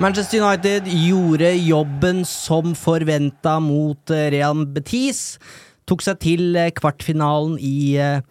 Manchester 0.00 0.40
United 0.40 0.86
gjorde 0.88 1.50
jobben 1.60 2.22
som 2.24 2.72
forventa 2.72 3.58
mot 3.60 4.12
eh, 4.14 4.30
Real 4.32 4.62
Betis. 4.64 5.36
Tok 5.84 6.00
seg 6.06 6.22
til 6.24 6.56
eh, 6.56 6.70
kvartfinalen 6.72 7.58
i 7.60 7.98
eh, 8.00 8.22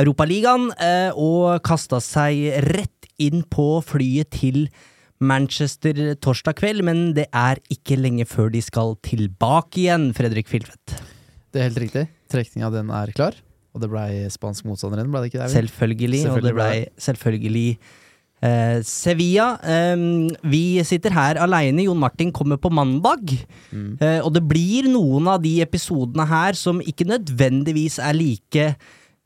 Europaligaen 0.00 0.70
og 1.20 1.60
kasta 1.68 2.00
seg 2.00 2.64
rett 2.64 3.10
inn 3.20 3.44
på 3.44 3.82
flyet 3.84 4.32
til 4.38 4.70
Manchester 5.20 6.14
torsdag 6.16 6.56
kveld, 6.62 6.80
men 6.88 7.10
det 7.12 7.28
er 7.28 7.60
ikke 7.68 8.00
lenge 8.00 8.24
før 8.24 8.48
de 8.54 8.64
skal 8.64 8.96
tilbake 9.04 9.84
igjen, 9.84 10.14
Fredrik 10.16 10.48
Filtvedt. 10.48 10.96
Det 11.52 11.60
er 11.60 11.68
helt 11.68 11.82
riktig. 11.84 12.08
Trekninga 12.32 12.72
den 12.72 12.88
er 12.88 13.12
klar. 13.12 13.36
Og 13.72 13.82
det 13.82 13.88
blei 13.92 14.22
spansk 14.32 14.66
motstander 14.68 15.08
ble 15.08 15.24
det 15.24 15.32
ikke 15.32 15.40
det? 15.40 15.48
Eivind? 15.48 15.68
Selvfølgelig, 15.72 16.22
og 16.28 16.38
det 16.38 16.44
ble 16.44 16.54
blei 16.58 16.78
selvfølgelig 17.00 17.66
eh, 18.44 18.78
Sevilla. 18.86 19.48
Eh, 19.64 20.06
vi 20.52 20.64
sitter 20.86 21.14
her 21.16 21.40
aleine. 21.40 21.86
Jon 21.86 22.00
Martin 22.02 22.32
kommer 22.34 22.60
på 22.60 22.72
mandag. 22.72 23.36
Mm. 23.70 23.94
Eh, 23.96 24.18
og 24.20 24.32
det 24.36 24.44
blir 24.48 24.90
noen 24.92 25.30
av 25.32 25.40
de 25.44 25.58
episodene 25.64 26.26
her 26.28 26.58
som 26.58 26.82
ikke 26.84 27.08
nødvendigvis 27.08 28.00
er 28.02 28.18
like 28.18 28.66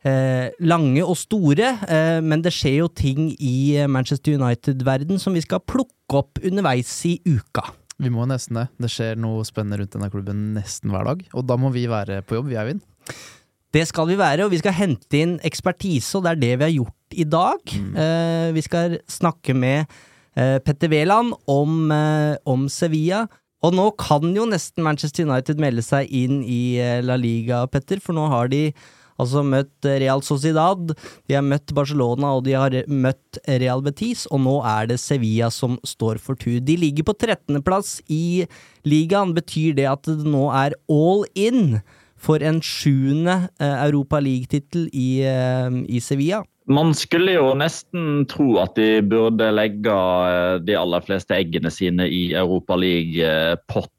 eh, 0.06 0.52
lange 0.62 1.02
og 1.04 1.16
store, 1.18 1.72
eh, 1.88 2.20
men 2.24 2.44
det 2.44 2.54
skjer 2.54 2.80
jo 2.84 2.92
ting 2.92 3.32
i 3.34 3.56
eh, 3.76 3.90
Manchester 3.90 4.36
United-verden 4.38 5.20
som 5.22 5.36
vi 5.36 5.44
skal 5.44 5.64
plukke 5.66 6.20
opp 6.20 6.40
underveis 6.44 6.92
i 7.08 7.18
uka. 7.26 7.66
Vi 8.02 8.12
må 8.12 8.26
nesten 8.28 8.60
det. 8.60 8.66
Det 8.82 8.90
skjer 8.92 9.16
noe 9.18 9.44
spennende 9.48 9.80
rundt 9.80 9.94
denne 9.96 10.10
klubben 10.12 10.50
nesten 10.58 10.92
hver 10.92 11.08
dag. 11.08 11.24
Og 11.32 11.46
da 11.48 11.56
må 11.58 11.72
vi 11.72 11.86
være 11.88 12.20
på 12.28 12.36
jobb, 12.38 12.50
vi, 12.52 12.58
Eivind. 12.60 12.84
Det 13.76 13.82
skal 13.90 14.06
vi 14.08 14.14
være, 14.16 14.46
og 14.46 14.54
vi 14.54 14.58
skal 14.62 14.72
hente 14.72 15.18
inn 15.18 15.34
ekspertise, 15.44 16.14
og 16.16 16.24
det 16.24 16.30
er 16.30 16.38
det 16.40 16.52
vi 16.54 16.64
har 16.64 16.76
gjort 16.78 17.16
i 17.20 17.24
dag. 17.28 17.72
Eh, 17.76 18.46
vi 18.56 18.62
skal 18.64 18.94
snakke 19.10 19.52
med 19.52 19.82
eh, 20.32 20.56
Petter 20.64 20.88
Wæland 20.88 21.34
om, 21.44 21.90
eh, 21.92 22.38
om 22.48 22.70
Sevilla. 22.72 23.26
Og 23.60 23.74
nå 23.76 23.90
kan 24.00 24.32
jo 24.32 24.46
nesten 24.48 24.84
Manchester 24.86 25.26
United 25.28 25.60
melde 25.60 25.84
seg 25.84 26.08
inn 26.08 26.38
i 26.40 26.78
La 27.04 27.18
Liga, 27.20 27.66
Petter, 27.68 28.00
for 28.00 28.16
nå 28.16 28.30
har 28.32 28.48
de 28.52 28.70
altså 29.20 29.42
møtt 29.44 29.84
Real 29.84 30.24
Sociedad, 30.24 30.94
de 31.28 31.36
har 31.36 31.44
møtt 31.44 31.72
Barcelona 31.76 32.34
og 32.36 32.44
de 32.48 32.56
har 32.56 32.78
møtt 32.88 33.40
Real 33.48 33.84
Betis, 33.84 34.24
og 34.30 34.40
nå 34.44 34.56
er 34.72 34.88
det 34.92 35.00
Sevilla 35.02 35.50
som 35.52 35.76
står 35.84 36.20
for 36.22 36.38
tur. 36.40 36.62
De 36.64 36.78
ligger 36.80 37.08
på 37.08 37.16
13.-plass 37.16 37.98
i 38.12 38.46
ligaen. 38.88 39.36
Betyr 39.36 39.76
det 39.76 39.88
at 39.92 40.08
det 40.08 40.24
nå 40.24 40.48
er 40.54 40.76
all 40.92 41.24
in 41.36 41.80
for 42.16 42.42
en 42.42 42.60
sjuende 42.64 43.46
eh, 43.60 43.78
Europa 43.86 44.20
League-tittel 44.22 44.88
i, 44.92 45.22
eh, 45.26 45.80
i 45.88 46.00
Sevilla? 46.00 46.42
Man 46.66 46.94
skulle 46.98 47.36
jo 47.36 47.52
nesten 47.54 48.24
tro 48.26 48.56
at 48.58 48.74
de 48.74 48.98
burde 49.06 49.52
legge 49.54 49.92
eh, 49.92 50.56
de 50.66 50.74
aller 50.78 51.04
fleste 51.06 51.36
eggene 51.36 51.70
sine 51.70 52.08
i 52.10 52.32
Europa 52.34 52.78
League-potten. 52.80 53.92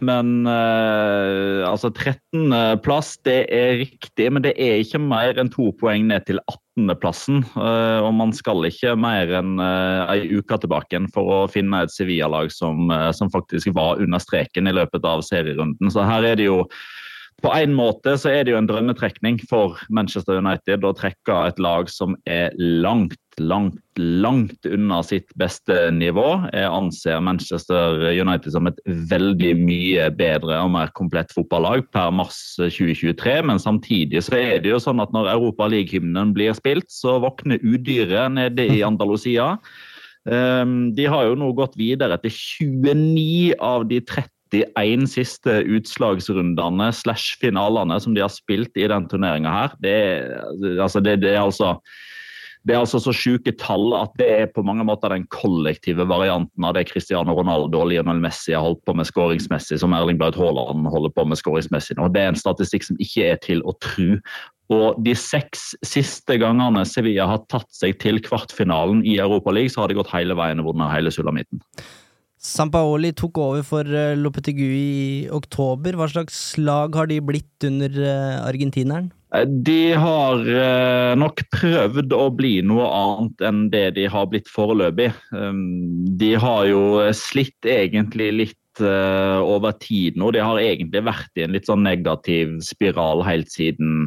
Men 0.00 0.46
eh, 0.46 1.62
altså 1.66 1.90
13.-plass, 1.90 3.16
det 3.26 3.38
er 3.52 3.80
riktig, 3.82 4.28
men 4.32 4.44
det 4.44 4.54
er 4.62 4.80
ikke 4.80 5.00
mer 5.02 5.38
enn 5.40 5.50
to 5.52 5.72
poeng 5.80 6.06
ned 6.10 6.26
til 6.28 6.38
18.-plassen. 6.44 7.42
Eh, 7.52 8.00
og 8.04 8.12
man 8.16 8.34
skal 8.36 8.64
ikke 8.68 8.94
mer 9.00 9.32
enn 9.40 9.60
eh, 9.62 10.14
ei 10.14 10.38
uke 10.38 10.60
tilbake 10.62 11.00
for 11.14 11.32
å 11.32 11.40
finne 11.50 11.82
et 11.84 11.94
Sevilla-lag 11.94 12.52
som, 12.54 12.92
som 13.16 13.32
faktisk 13.32 13.74
var 13.76 14.02
under 14.02 14.22
streken 14.22 14.70
i 14.70 14.76
løpet 14.76 15.04
av 15.08 15.24
serierunden. 15.26 15.92
Så 15.92 16.06
her 16.06 16.30
er 16.32 16.38
det 16.38 16.48
jo 16.48 16.62
på 17.44 17.52
en 17.52 17.74
måte 17.76 18.14
så 18.16 18.30
er 18.32 18.46
det 18.46 18.54
jo 18.54 18.58
en 18.58 18.68
drømmetrekning 18.68 19.38
for 19.50 19.76
Manchester 19.92 20.38
United 20.40 20.84
å 20.88 20.94
trekke 20.96 21.34
et 21.50 21.58
lag 21.60 21.90
som 21.92 22.14
er 22.24 22.54
langt, 22.56 23.18
langt, 23.36 23.76
langt 24.00 24.68
unna 24.68 25.02
sitt 25.04 25.28
beste 25.36 25.76
nivå. 25.92 26.24
Jeg 26.56 26.70
anser 26.70 27.20
Manchester 27.20 28.06
United 28.08 28.54
som 28.54 28.70
et 28.70 28.80
veldig 29.12 29.52
mye 29.60 30.06
bedre 30.16 30.62
og 30.64 30.72
mer 30.78 30.92
komplett 30.96 31.34
fotballag 31.36 31.84
per 31.92 32.14
mars 32.16 32.38
2023, 32.56 33.36
men 33.50 33.60
samtidig 33.60 34.24
så 34.24 34.38
er 34.40 34.64
det 34.64 34.72
jo 34.72 34.80
sånn 34.82 35.04
at 35.04 35.12
når 35.12 35.34
Europa 35.34 35.68
League-hymnen 35.68 36.32
blir 36.36 36.56
spilt, 36.56 36.88
så 36.88 37.18
våkner 37.20 37.60
udyret 37.60 38.32
nede 38.38 38.64
i 38.78 38.80
Andalusia. 38.86 39.58
Um, 40.26 40.88
de 40.96 41.04
har 41.06 41.28
jo 41.28 41.36
nå 41.38 41.52
gått 41.54 41.76
videre 41.78 42.16
til 42.24 42.32
29 42.34 43.60
av 43.62 43.84
de 43.86 44.00
30 44.02 44.32
31 44.54 45.06
siste 45.10 45.60
utslagsrundene 45.76 46.90
slash 46.94 47.38
finalene 47.40 47.98
som 48.02 48.14
de 48.14 48.22
har 48.24 48.32
spilt 48.32 48.76
i 48.78 48.88
den 48.90 49.08
turneringa 49.10 49.52
her. 49.52 49.78
Det, 49.82 49.96
altså, 50.78 51.02
det, 51.02 51.20
det 51.24 51.34
er 51.34 51.42
altså 51.44 51.76
det 52.66 52.74
er 52.74 52.82
altså 52.82 52.98
så 52.98 53.12
sjuke 53.14 53.52
tall 53.60 53.92
at 53.94 54.14
det 54.18 54.26
er 54.26 54.48
på 54.50 54.64
mange 54.66 54.82
måter 54.86 55.12
den 55.12 55.28
kollektive 55.30 56.02
varianten 56.10 56.66
av 56.66 56.74
det 56.74 56.88
Cristiano 56.90 57.36
Ronaldo 57.36 57.78
og 57.78 57.92
Lionel 57.92 58.18
Messi 58.22 58.56
har 58.56 58.64
holdt 58.64 58.82
på 58.88 58.94
med 58.98 59.06
skåringsmessig, 59.06 59.78
som 59.78 59.94
Erling 59.94 60.18
Braut 60.18 60.38
Haaland 60.38 60.88
holder 60.90 61.12
på 61.14 61.28
med 61.30 61.38
skåringsmessig 61.38 61.94
nå. 61.94 62.08
Det 62.10 62.24
er 62.24 62.32
en 62.32 62.40
statistikk 62.40 62.88
som 62.88 62.98
ikke 62.98 63.28
er 63.30 63.38
til 63.44 63.62
å 63.62 63.76
tro. 63.86 64.18
Og 64.74 64.98
de 65.06 65.14
seks 65.14 65.76
siste 65.86 66.40
gangene 66.42 66.82
Sevilla 66.90 67.28
har 67.30 67.44
tatt 67.52 67.70
seg 67.70 68.00
til 68.02 68.18
kvartfinalen 68.24 69.04
i 69.06 69.20
Europa 69.22 69.54
League, 69.54 69.70
så 69.70 69.84
har 69.84 69.92
de 69.92 70.00
gått 70.00 70.10
hele 70.10 70.34
veien 70.34 70.58
og 70.58 70.72
vunnet 70.72 70.90
hele 70.90 71.14
sulamitten. 71.14 71.62
Sampaoli 72.46 73.10
tok 73.18 73.40
over 73.42 73.64
for 73.66 73.90
uh, 73.90 74.14
Lopetegui 74.14 74.82
i 74.86 75.28
oktober. 75.34 75.98
Hva 75.98 76.06
slags 76.12 76.38
lag 76.60 76.94
har 76.94 77.10
de 77.10 77.18
blitt 77.24 77.66
under 77.66 77.90
eh, 77.90 78.36
argentineren? 78.46 79.10
De 79.66 79.92
har 79.98 80.46
eh, 80.46 81.12
nok 81.18 81.42
prøvd 81.52 82.14
å 82.14 82.28
bli 82.38 82.60
noe 82.64 82.86
annet 82.86 83.42
enn 83.48 83.64
det 83.72 83.88
de 83.98 84.06
har 84.08 84.28
blitt 84.30 84.48
foreløpig. 84.48 85.10
Um, 85.34 86.06
de 86.20 86.32
har 86.40 86.68
jo 86.70 87.02
slitt 87.16 87.66
egentlig 87.68 88.30
litt 88.36 88.80
eh, 88.84 89.40
over 89.42 89.74
tid 89.82 90.16
nå. 90.16 90.30
De 90.32 90.44
har 90.44 90.62
egentlig 90.62 91.02
vært 91.08 91.34
i 91.36 91.44
en 91.44 91.56
litt 91.58 91.66
sånn 91.68 91.84
negativ 91.84 92.54
spiral 92.64 93.24
helt 93.26 93.50
siden 93.52 94.06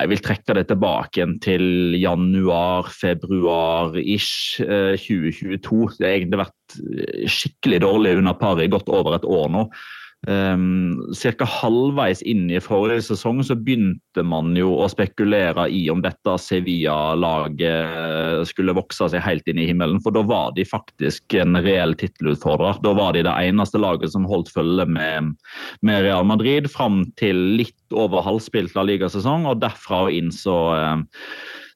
jeg 0.00 0.08
vil 0.08 0.22
trekke 0.24 0.54
det 0.56 0.62
tilbake 0.70 1.26
til 1.44 1.92
januar-februar-ish 2.00 4.62
eh, 4.64 4.96
2022. 4.96 5.98
Det 5.98 6.06
har 6.06 6.14
egentlig 6.16 6.40
vært 6.40 6.78
eh, 6.80 7.28
skikkelig 7.28 7.82
dårlig 7.84 8.16
under 8.22 8.32
paret 8.40 8.64
i 8.64 8.72
godt 8.72 8.88
over 8.88 9.18
et 9.18 9.28
år 9.28 9.52
nå. 9.52 9.68
Um, 10.28 11.00
Ca. 11.18 11.46
halvveis 11.50 12.20
inn 12.30 12.44
i 12.46 12.60
forrige 12.62 13.02
sesong 13.08 13.40
så 13.42 13.56
begynte 13.58 14.22
man 14.22 14.54
jo 14.54 14.68
å 14.78 14.86
spekulere 14.86 15.64
i 15.66 15.90
om 15.90 15.98
dette 16.04 16.36
Sevilla-laget 16.38 18.46
skulle 18.46 18.76
vokse 18.78 19.08
seg 19.10 19.18
helt 19.24 19.42
inn 19.50 19.58
i 19.58 19.66
himmelen. 19.66 19.98
For 20.04 20.14
da 20.14 20.22
var 20.22 20.54
de 20.54 20.62
faktisk 20.68 21.34
en 21.42 21.58
reell 21.64 21.96
tittelutfordrer. 21.98 22.78
Da 22.86 22.92
var 22.94 23.16
de 23.16 23.24
det 23.26 23.34
eneste 23.34 23.82
laget 23.82 24.14
som 24.14 24.28
holdt 24.30 24.52
følge 24.54 24.86
med, 24.86 25.34
med 25.82 26.02
Real 26.06 26.22
Madrid 26.28 26.70
fram 26.70 27.02
til 27.18 27.58
litt 27.58 27.74
over 27.90 28.22
halvspilt 28.22 28.78
La 28.78 28.86
Liga-sesong, 28.86 29.50
og 29.50 29.58
derfra 29.64 30.04
og 30.06 30.14
inn 30.14 30.30
så 30.34 30.56
eh, 30.76 31.02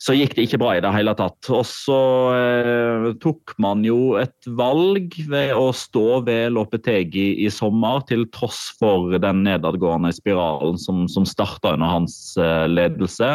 så 0.03 0.15
gikk 0.17 0.35
det 0.37 0.47
ikke 0.47 0.61
bra 0.61 0.75
i 0.77 0.83
det 0.85 0.93
hele 0.95 1.15
tatt. 1.19 1.39
Og 1.53 1.65
så 1.69 2.01
eh, 2.37 3.07
tok 3.23 3.55
man 3.63 3.85
jo 3.87 4.17
et 4.21 4.49
valg 4.59 5.15
ved 5.31 5.55
å 5.57 5.71
stå 5.77 6.23
ved 6.27 6.55
Lopetegi 6.57 7.29
i 7.45 7.51
sommer, 7.53 8.03
til 8.09 8.27
tross 8.35 8.61
for 8.81 9.17
den 9.23 9.45
nedadgående 9.47 10.13
spiralen 10.17 10.79
som, 10.81 11.05
som 11.11 11.27
starta 11.29 11.75
under 11.77 11.93
hans 11.93 12.19
eh, 12.41 12.67
ledelse. 12.71 13.31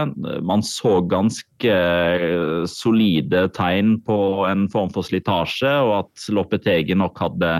Man 0.45 0.65
så 0.65 0.99
ganske 1.11 1.71
eh, 1.71 2.67
solide 2.69 3.47
tegn 3.57 3.97
på 4.05 4.19
en 4.49 4.67
form 4.71 4.93
for 4.93 5.07
slitasje, 5.07 5.73
og 5.85 5.97
at 6.03 6.29
Lopetegi 6.33 6.97
nok 6.97 7.19
hadde 7.21 7.57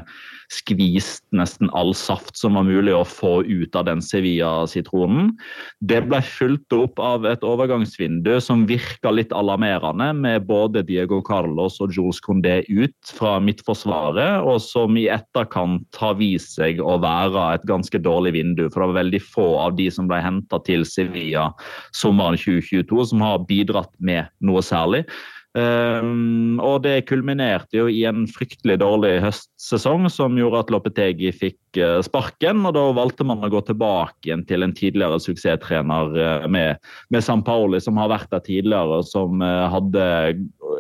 skvist 0.52 1.24
nesten 1.36 1.70
all 1.78 1.94
saft 1.96 2.36
som 2.36 2.58
var 2.58 2.66
mulig 2.68 2.94
å 2.96 3.06
få 3.08 3.40
ut 3.48 3.76
av 3.78 3.88
den 3.88 4.02
Sevilla-sitronen. 4.04 5.32
Det 5.80 6.02
ble 6.10 6.20
fulgt 6.28 6.76
opp 6.76 7.00
av 7.00 7.26
et 7.30 7.46
overgangsvindu 7.48 8.34
som 8.44 8.68
virkelig 8.68 8.91
virka 8.92 9.12
litt 9.12 9.32
alarmerende 9.32 10.12
med 10.14 10.46
både 10.48 10.84
Diego 10.84 11.22
Carlos 11.22 11.80
og 11.82 11.94
Jules 11.96 12.20
Condé 12.22 12.62
ut 12.70 13.14
fra 13.16 13.40
midtforsvaret, 13.40 14.44
og 14.44 14.62
som 14.62 14.98
i 14.98 15.08
etterkant 15.12 15.88
har 16.00 16.18
vist 16.20 16.58
seg 16.58 16.82
å 16.82 16.98
være 17.02 17.56
et 17.56 17.68
ganske 17.70 17.98
dårlig 18.00 18.34
vindu. 18.36 18.68
For 18.70 18.82
det 18.82 18.92
var 18.92 19.00
veldig 19.04 19.22
få 19.24 19.48
av 19.60 19.76
de 19.78 19.90
som 19.92 20.10
ble 20.10 20.22
henta 20.22 20.60
til 20.66 20.86
Sevilla 20.86 21.52
sommeren 21.96 22.38
2022 22.40 23.12
som 23.14 23.22
har 23.24 23.46
bidratt 23.48 23.94
med 24.00 24.28
noe 24.42 24.62
særlig. 24.62 25.06
Um, 25.52 26.62
og 26.64 26.86
det 26.86 27.10
kulminerte 27.10 27.76
jo 27.76 27.90
i 27.92 28.06
en 28.08 28.24
fryktelig 28.32 28.78
dårlig 28.80 29.18
høstsesong 29.20 30.06
som 30.08 30.38
gjorde 30.40 30.62
at 30.64 30.72
Lopetegi 30.72 31.34
fikk 31.36 31.80
uh, 31.82 32.00
sparken. 32.06 32.64
og 32.70 32.78
Da 32.78 32.86
valgte 32.96 33.28
man 33.28 33.44
å 33.44 33.52
gå 33.52 33.60
tilbake 33.68 34.30
igjen 34.30 34.46
til 34.48 34.64
en 34.64 34.76
tidligere 34.78 35.20
suksesstrener 35.20 36.16
uh, 36.16 36.48
med, 36.48 36.80
med 37.12 37.26
San 37.26 37.44
Paoli, 37.44 37.82
som 37.84 38.00
har 38.00 38.14
vært 38.14 38.32
der 38.32 38.46
tidligere, 38.48 39.02
og 39.02 39.10
som 39.12 39.44
uh, 39.44 39.68
hadde 39.74 40.08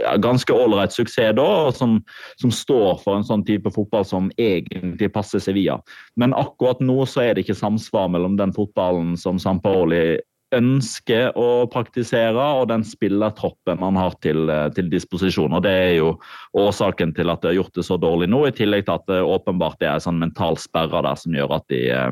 ja, 0.05 0.15
ganske 0.23 0.55
ålreit 0.55 0.95
suksess 0.95 1.35
da, 1.35 1.49
og 1.67 1.75
som, 1.75 1.99
som, 2.39 2.55
står 2.55 3.03
for 3.03 3.19
en 3.19 3.27
sånn 3.27 3.43
type 3.47 3.75
fotball 3.75 4.07
som 4.07 4.31
egentlig 4.39 5.11
passer 5.11 5.43
Sevilla. 5.43 5.81
Men 6.15 6.35
akkurat 6.37 6.79
nå 6.79 7.01
så 7.09 7.25
er 7.27 7.35
det 7.35 7.43
ikke 7.43 7.59
samsvar 7.59 8.07
mellom 8.15 8.39
den 8.39 8.55
fotballen 8.55 9.17
som 9.19 9.39
San 9.41 9.59
Paoli 9.59 10.21
ønsker 10.55 11.31
å 11.39 11.65
praktisere, 11.71 12.43
og 12.59 12.67
den 12.71 12.83
spillertroppen 12.87 13.79
man 13.81 13.97
har 13.99 14.15
til, 14.23 14.49
eh, 14.49 14.67
til, 14.75 14.89
disposisjon. 14.91 15.53
og 15.53 15.63
Det 15.63 15.71
er 15.71 15.93
jo 15.97 16.19
årsaken 16.57 17.15
til 17.15 17.29
at 17.29 17.41
de 17.41 17.51
har 17.51 17.59
gjort 17.59 17.73
det 17.75 17.85
så 17.87 17.97
dårlig 17.97 18.29
nå, 18.29 18.45
i 18.47 18.51
tillegg 18.55 18.85
til 18.85 18.95
at 18.97 19.07
det 19.07 19.21
åpenbart 19.23 19.81
er 19.81 19.95
en 19.95 20.05
sånn 20.07 20.19
mental 20.19 20.57
sperre 20.57 21.03
der 21.05 21.15
som 21.15 21.33
gjør 21.33 21.55
at 21.55 21.67
de, 21.69 21.89
eh, 21.89 22.11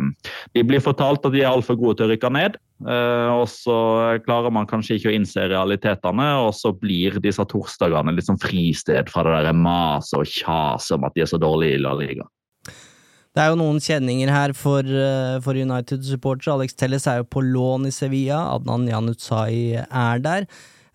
de 0.56 0.64
blir 0.64 0.80
fortalt 0.80 1.26
at 1.26 1.36
de 1.36 1.44
er 1.44 1.52
altfor 1.52 1.76
gode 1.76 2.00
til 2.00 2.08
å 2.08 2.14
rykke 2.14 2.32
ned. 2.32 2.58
Eh, 2.88 3.30
og 3.36 3.48
så 3.52 3.78
klarer 4.24 4.52
man 4.52 4.68
kanskje 4.68 4.96
ikke 4.96 5.12
å 5.12 5.16
innse 5.18 5.50
realitetene, 5.52 6.48
og 6.48 6.54
så 6.56 6.72
blir 6.72 7.20
disse 7.20 7.44
torsdagene 7.44 8.16
litt 8.16 8.30
sånn 8.30 8.40
fristed 8.40 9.10
fra 9.12 9.24
det 9.28 9.50
der 9.50 9.54
maset 9.54 10.20
og 10.22 10.26
kjaset 10.26 10.96
om 10.96 11.04
at 11.04 11.16
de 11.16 11.26
er 11.26 11.32
så 11.32 11.42
dårlige 11.42 11.76
i 11.76 11.84
La 11.84 11.94
Liga. 11.94 12.24
Det 13.36 13.44
er 13.44 13.52
jo 13.52 13.60
noen 13.60 13.78
kjenninger 13.84 14.32
her 14.34 14.54
for, 14.58 14.82
eh, 14.82 15.38
for 15.46 15.54
United-supportere. 15.54 16.56
Alex 16.56 16.74
Telles 16.74 17.06
er 17.08 17.22
jo 17.22 17.30
på 17.30 17.44
lån 17.46 17.86
i 17.88 17.94
Sevilla. 17.94 18.42
Adnan 18.56 18.88
Janutsai 18.90 19.86
er 19.86 20.20
der. 20.20 20.48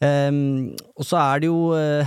Um, 0.03 0.75
og 0.99 1.07
så 1.07 1.17
er 1.17 1.41
det 1.41 1.49
jo 1.49 1.71
uh, 1.73 2.05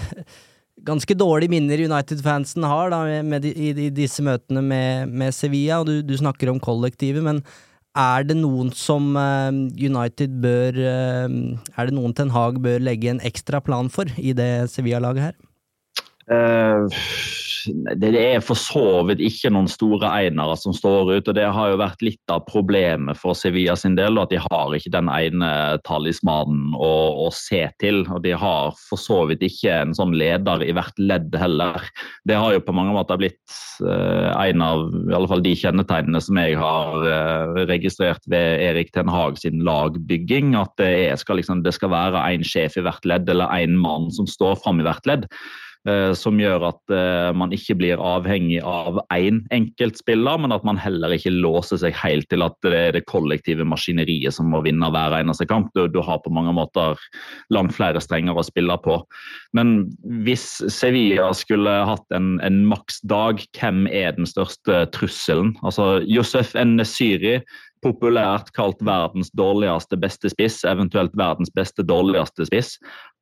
ganske 0.85 1.15
dårlige 1.17 1.49
minner 1.49 1.79
United-fansen 1.79 2.65
har 2.67 2.91
da, 2.91 2.99
de, 3.39 3.53
i, 3.53 3.71
i, 3.71 3.87
disse 3.89 4.21
møtene 4.21 4.61
med, 4.61 5.07
med 5.09 5.33
Sevilla, 5.33 5.79
og 5.79 5.87
du, 5.87 6.01
du, 6.05 6.13
snakker 6.19 6.51
om 6.51 6.59
kollektivet, 6.59 7.23
men 7.23 7.41
er 7.97 8.27
det 8.27 8.37
noen 8.37 8.69
som 8.75 9.15
uh, 9.17 9.49
United 9.73 10.35
bør 10.43 10.77
uh, 10.77 11.31
Er 11.73 11.87
det 11.87 11.95
noen 11.95 12.13
Ten 12.13 12.35
Hag 12.35 12.59
bør 12.61 12.83
legge 12.83 13.09
en 13.09 13.23
ekstra 13.25 13.63
plan 13.63 13.89
for 13.89 14.11
i 14.19 14.35
det 14.37 14.67
Sevilla-laget 14.75 15.31
her? 15.31 15.37
Uh, 16.27 16.91
det 17.99 18.11
er 18.15 18.41
for 18.43 18.57
så 18.59 19.01
vidt 19.07 19.21
ikke 19.23 19.51
noen 19.51 19.67
store 19.71 20.09
einere 20.19 20.55
som 20.59 20.73
står 20.75 21.11
ut. 21.17 21.27
og 21.27 21.35
Det 21.35 21.45
har 21.53 21.71
jo 21.71 21.79
vært 21.79 22.03
litt 22.05 22.33
av 22.33 22.45
problemet 22.47 23.19
for 23.19 23.37
Sevilla 23.37 23.75
sin 23.79 23.97
del, 23.97 24.19
at 24.21 24.31
de 24.31 24.39
har 24.41 24.75
ikke 24.75 24.93
den 24.93 25.09
ene 25.11 25.49
talismanen 25.87 26.75
å, 26.75 26.91
å, 27.25 27.29
se 27.35 27.65
til. 27.81 28.03
og 28.07 28.23
De 28.25 28.33
har 28.37 28.75
for 28.87 29.01
så 29.01 29.23
vidt 29.29 29.43
ikke 29.47 29.81
en 29.83 29.95
sånn 29.97 30.15
leder 30.17 30.63
i 30.65 30.73
hvert 30.75 30.99
ledd 30.99 31.35
heller. 31.37 31.83
Det 32.27 32.37
har 32.39 32.55
jo 32.55 32.63
på 32.63 32.75
mange 32.75 32.95
måter 32.95 33.19
blitt 33.19 33.57
uh, 33.83 34.31
en 34.37 34.63
av 34.63 34.87
i 35.07 35.15
alle 35.17 35.31
fall 35.31 35.43
de 35.45 35.55
kjennetegnene 35.57 36.23
som 36.23 36.39
jeg 36.39 36.57
har 36.59 37.03
uh, 37.03 37.61
registrert 37.69 38.23
ved 38.31 38.63
Erik 38.63 38.93
Ten 38.95 39.11
Hag 39.11 39.39
sin 39.41 39.63
lagbygging. 39.67 40.55
At 40.59 40.75
det, 40.81 40.91
er, 41.07 41.15
skal, 41.19 41.41
liksom, 41.41 41.63
det 41.65 41.75
skal 41.77 41.93
være 41.93 42.25
én 42.31 42.45
sjef 42.47 42.79
i 42.79 42.85
hvert 42.85 43.07
ledd, 43.07 43.29
eller 43.31 43.51
én 43.55 43.77
mann 43.79 44.11
som 44.13 44.29
står 44.29 44.59
fram 44.63 44.81
i 44.81 44.87
hvert 44.87 45.07
ledd. 45.09 45.27
Eh, 45.87 46.11
som 46.19 46.35
gjør 46.35 46.65
at 46.67 46.91
eh, 46.91 47.29
man 47.37 47.53
ikke 47.55 47.77
blir 47.79 48.01
avhengig 48.03 48.57
av 48.65 48.97
én 49.13 49.39
enkeltspiller, 49.55 50.41
men 50.43 50.51
at 50.51 50.65
man 50.67 50.79
heller 50.81 51.13
ikke 51.15 51.31
låser 51.31 51.79
seg 51.79 51.95
helt 51.95 52.27
til 52.27 52.43
at 52.43 52.57
det 52.65 52.73
er 52.75 52.97
det 52.97 53.05
kollektive 53.07 53.63
maskineriet 53.63 54.35
som 54.35 54.49
må 54.51 54.59
vinne 54.65 54.89
hver 54.91 55.15
eneste 55.15 55.47
kamp. 55.47 55.69
Du, 55.77 55.85
du 55.87 56.01
har 56.03 56.19
på 56.25 56.33
mange 56.33 56.51
måter 56.57 56.99
langt 57.55 57.77
flere 57.77 58.01
strenger 58.03 58.35
å 58.35 58.43
spille 58.43 58.75
på. 58.83 58.97
Men 59.55 59.87
hvis 60.25 60.57
Sevilla 60.73 61.29
skulle 61.37 61.77
hatt 61.87 62.17
en, 62.17 62.35
en 62.43 62.65
maksdag, 62.67 63.45
hvem 63.55 63.85
er 63.87 64.17
den 64.17 64.27
største 64.27 64.83
trusselen? 64.91 65.55
Altså 65.63 66.01
Josef 66.03 66.51
N-Syri 66.59 67.37
populært 67.87 68.51
kalt 68.55 68.81
verdens 68.85 69.31
dårligste 69.37 69.97
beste 69.99 70.31
spiss, 70.31 70.63
eventuelt 70.67 71.15
verdens 71.17 71.51
beste 71.55 71.85
dårligste 71.87 72.47
spiss. 72.49 72.75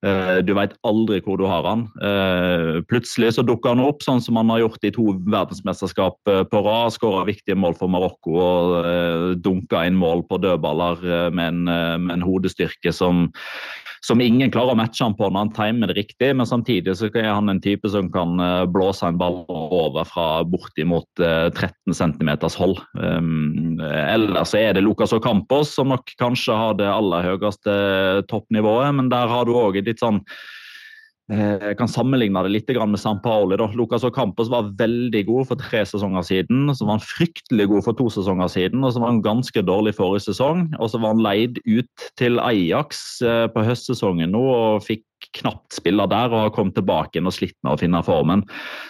Eh, 0.05 0.39
du 0.45 0.51
veit 0.57 0.75
aldri 0.85 1.21
hvor 1.23 1.39
du 1.39 1.45
har 1.49 1.65
han. 1.65 1.85
Eh, 2.03 2.81
plutselig 2.89 3.35
så 3.37 3.45
dukker 3.45 3.73
han 3.73 3.83
opp, 3.83 4.03
sånn 4.05 4.21
som 4.21 4.37
han 4.37 4.51
har 4.53 4.61
gjort 4.65 4.85
i 4.85 4.91
to 4.93 5.15
verdensmesterskap 5.23 6.31
eh, 6.31 6.43
på 6.49 6.61
rad. 6.65 6.93
Skåra 6.93 7.23
viktige 7.29 7.57
mål 7.57 7.77
for 7.79 7.91
Marokko 7.91 8.35
og 8.35 9.39
dunka 9.45 9.85
inn 9.87 9.97
mål 9.97 10.25
på 10.29 10.39
dødballer 10.43 11.01
med 11.35 11.47
en, 11.47 11.63
med 12.05 12.13
en 12.17 12.25
hodestyrke 12.25 12.93
som 12.93 13.29
som 14.05 14.21
ingen 14.21 14.51
klarer 14.53 14.75
å 14.75 14.77
matche 14.77 15.01
han 15.01 15.15
på 15.17 15.27
når 15.31 15.39
han 15.39 15.53
timer 15.55 15.89
det 15.89 15.97
riktig. 15.97 16.29
Men 16.37 16.47
samtidig 16.49 16.93
så 16.99 17.09
er 17.09 17.31
han 17.31 17.49
en 17.49 17.61
type 17.63 17.89
som 17.89 18.11
kan 18.13 18.37
eh, 18.41 18.65
blåse 18.69 19.07
en 19.07 19.17
ball 19.17 19.41
over 19.49 20.05
fra 20.05 20.27
bortimot 20.45 21.07
13 21.17 21.65
eh, 21.65 21.95
cm 21.97 22.31
hold. 22.59 22.81
Um, 22.93 23.79
ellers 23.81 24.53
er 24.57 24.75
det 24.77 24.85
Lucas 24.85 25.15
Ocampos 25.15 25.73
som 25.77 25.89
nok 25.93 26.13
kanskje 26.21 26.57
har 26.57 26.77
det 26.77 26.91
aller 26.91 27.25
høyeste 27.31 27.73
toppnivået, 28.29 28.93
men 28.99 29.09
der 29.13 29.31
har 29.31 29.47
du 29.47 29.55
òg 29.57 29.81
litt 29.81 30.03
sånn 30.03 30.21
jeg 31.25 31.73
kan 31.79 31.89
sammenligne 31.89 32.43
det 32.45 32.51
litt 32.53 32.67
med 32.69 32.99
San 33.01 33.17
Paoli. 33.23 33.57
Lucas 33.73 34.03
Ocampos 34.05 34.51
var 34.53 34.69
veldig 34.77 35.23
god 35.25 35.47
for 35.49 35.57
tre 35.57 35.81
sesonger 35.81 36.21
siden. 36.21 36.69
Så 36.69 36.85
var 36.85 36.99
han 36.99 37.07
fryktelig 37.07 37.65
god 37.71 37.85
for 37.87 37.97
to 37.97 38.09
sesonger 38.13 38.47
siden, 38.47 38.83
og 38.85 38.93
så 38.93 39.01
var 39.01 39.09
han 39.09 39.23
ganske 39.25 39.65
dårlig 39.65 39.95
forrige 39.97 40.27
sesong. 40.27 40.67
Og 40.77 40.91
så 40.93 41.01
var 41.01 41.15
han 41.15 41.25
leid 41.25 41.57
ut 41.65 42.07
til 42.21 42.37
Ajax 42.39 43.21
eh, 43.25 43.47
på 43.49 43.65
høstsesongen 43.65 44.35
nå 44.35 44.43
og 44.53 44.85
fikk 44.85 45.05
knapt 45.35 45.75
spiller 45.75 46.09
der 46.11 46.31
og 46.31 46.45
har 46.45 46.53
kommet 46.55 46.75
tilbake 46.77 47.21
og 47.21 47.33
slitt 47.33 47.55
med 47.63 47.75
å 47.75 47.79
finne 47.79 48.01
formen. 48.05 48.43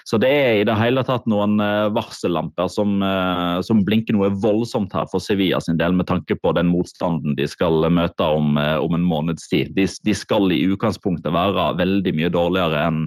Så 0.08 0.20
det 0.22 0.30
er 0.30 0.60
i 0.60 0.66
det 0.68 0.78
hele 0.80 1.04
tatt 1.08 1.28
noen 1.30 1.58
eh, 1.64 1.88
varsellamper 1.96 2.70
som, 2.72 2.98
eh, 3.06 3.60
som 3.66 3.84
blinker 3.88 4.18
noe 4.18 4.32
voldsomt 4.44 4.94
her 4.96 5.08
for 5.12 5.24
Sevilla 5.24 5.62
sin 5.64 5.80
del, 5.82 5.96
med 5.96 6.10
tanke 6.10 6.38
på 6.40 6.54
den 6.58 6.70
motstanden 6.72 7.38
de 7.40 7.48
skal 7.50 7.88
møte 7.94 8.30
om, 8.38 8.56
eh, 8.62 8.78
om 8.82 8.98
en 8.98 9.08
måneds 9.08 9.50
tid. 9.52 9.74
De, 9.78 9.88
de, 9.88 10.16
skal 10.16 10.52
i 10.54 10.64
utgangspunktet 10.70 11.34
være 11.36 11.72
veldig 11.80 12.16
mye 12.18 12.32
dårligere 12.34 12.86
enn 12.88 13.06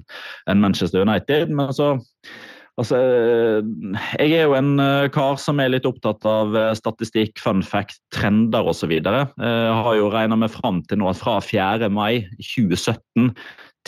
en 0.51 0.63
Manchester 0.63 1.05
United. 1.07 1.51
men 1.51 1.73
så 1.75 1.97
Altså, 2.79 2.99
jeg 4.21 4.35
er 4.39 4.45
jo 4.45 4.55
en 4.55 4.77
kar 5.11 5.39
som 5.43 5.59
er 5.59 5.73
litt 5.73 5.87
opptatt 5.89 6.23
av 6.31 6.55
statistikk, 6.79 7.41
fun 7.43 7.65
fact, 7.67 7.99
trender 8.15 8.71
osv. 8.71 8.93
Jeg 8.95 9.73
har 9.83 9.97
jo 9.99 10.13
regna 10.15 10.39
meg 10.39 10.53
fram 10.55 10.85
til 10.87 11.03
nå 11.03 11.09
at 11.11 11.19
fra 11.19 11.41
4. 11.43 11.91
mai 11.91 12.29
2017 12.39 13.33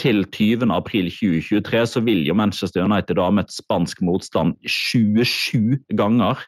til 0.00 0.24
20. 0.32 0.70
april 0.72 1.10
2023 1.12 1.86
så 1.92 2.02
vil 2.04 2.22
jo 2.26 2.36
Manchester 2.36 2.84
United 2.86 3.20
ha 3.20 3.30
møtt 3.34 3.52
spansk 3.52 4.00
motstand 4.06 4.56
27 4.64 5.78
ganger 5.98 6.40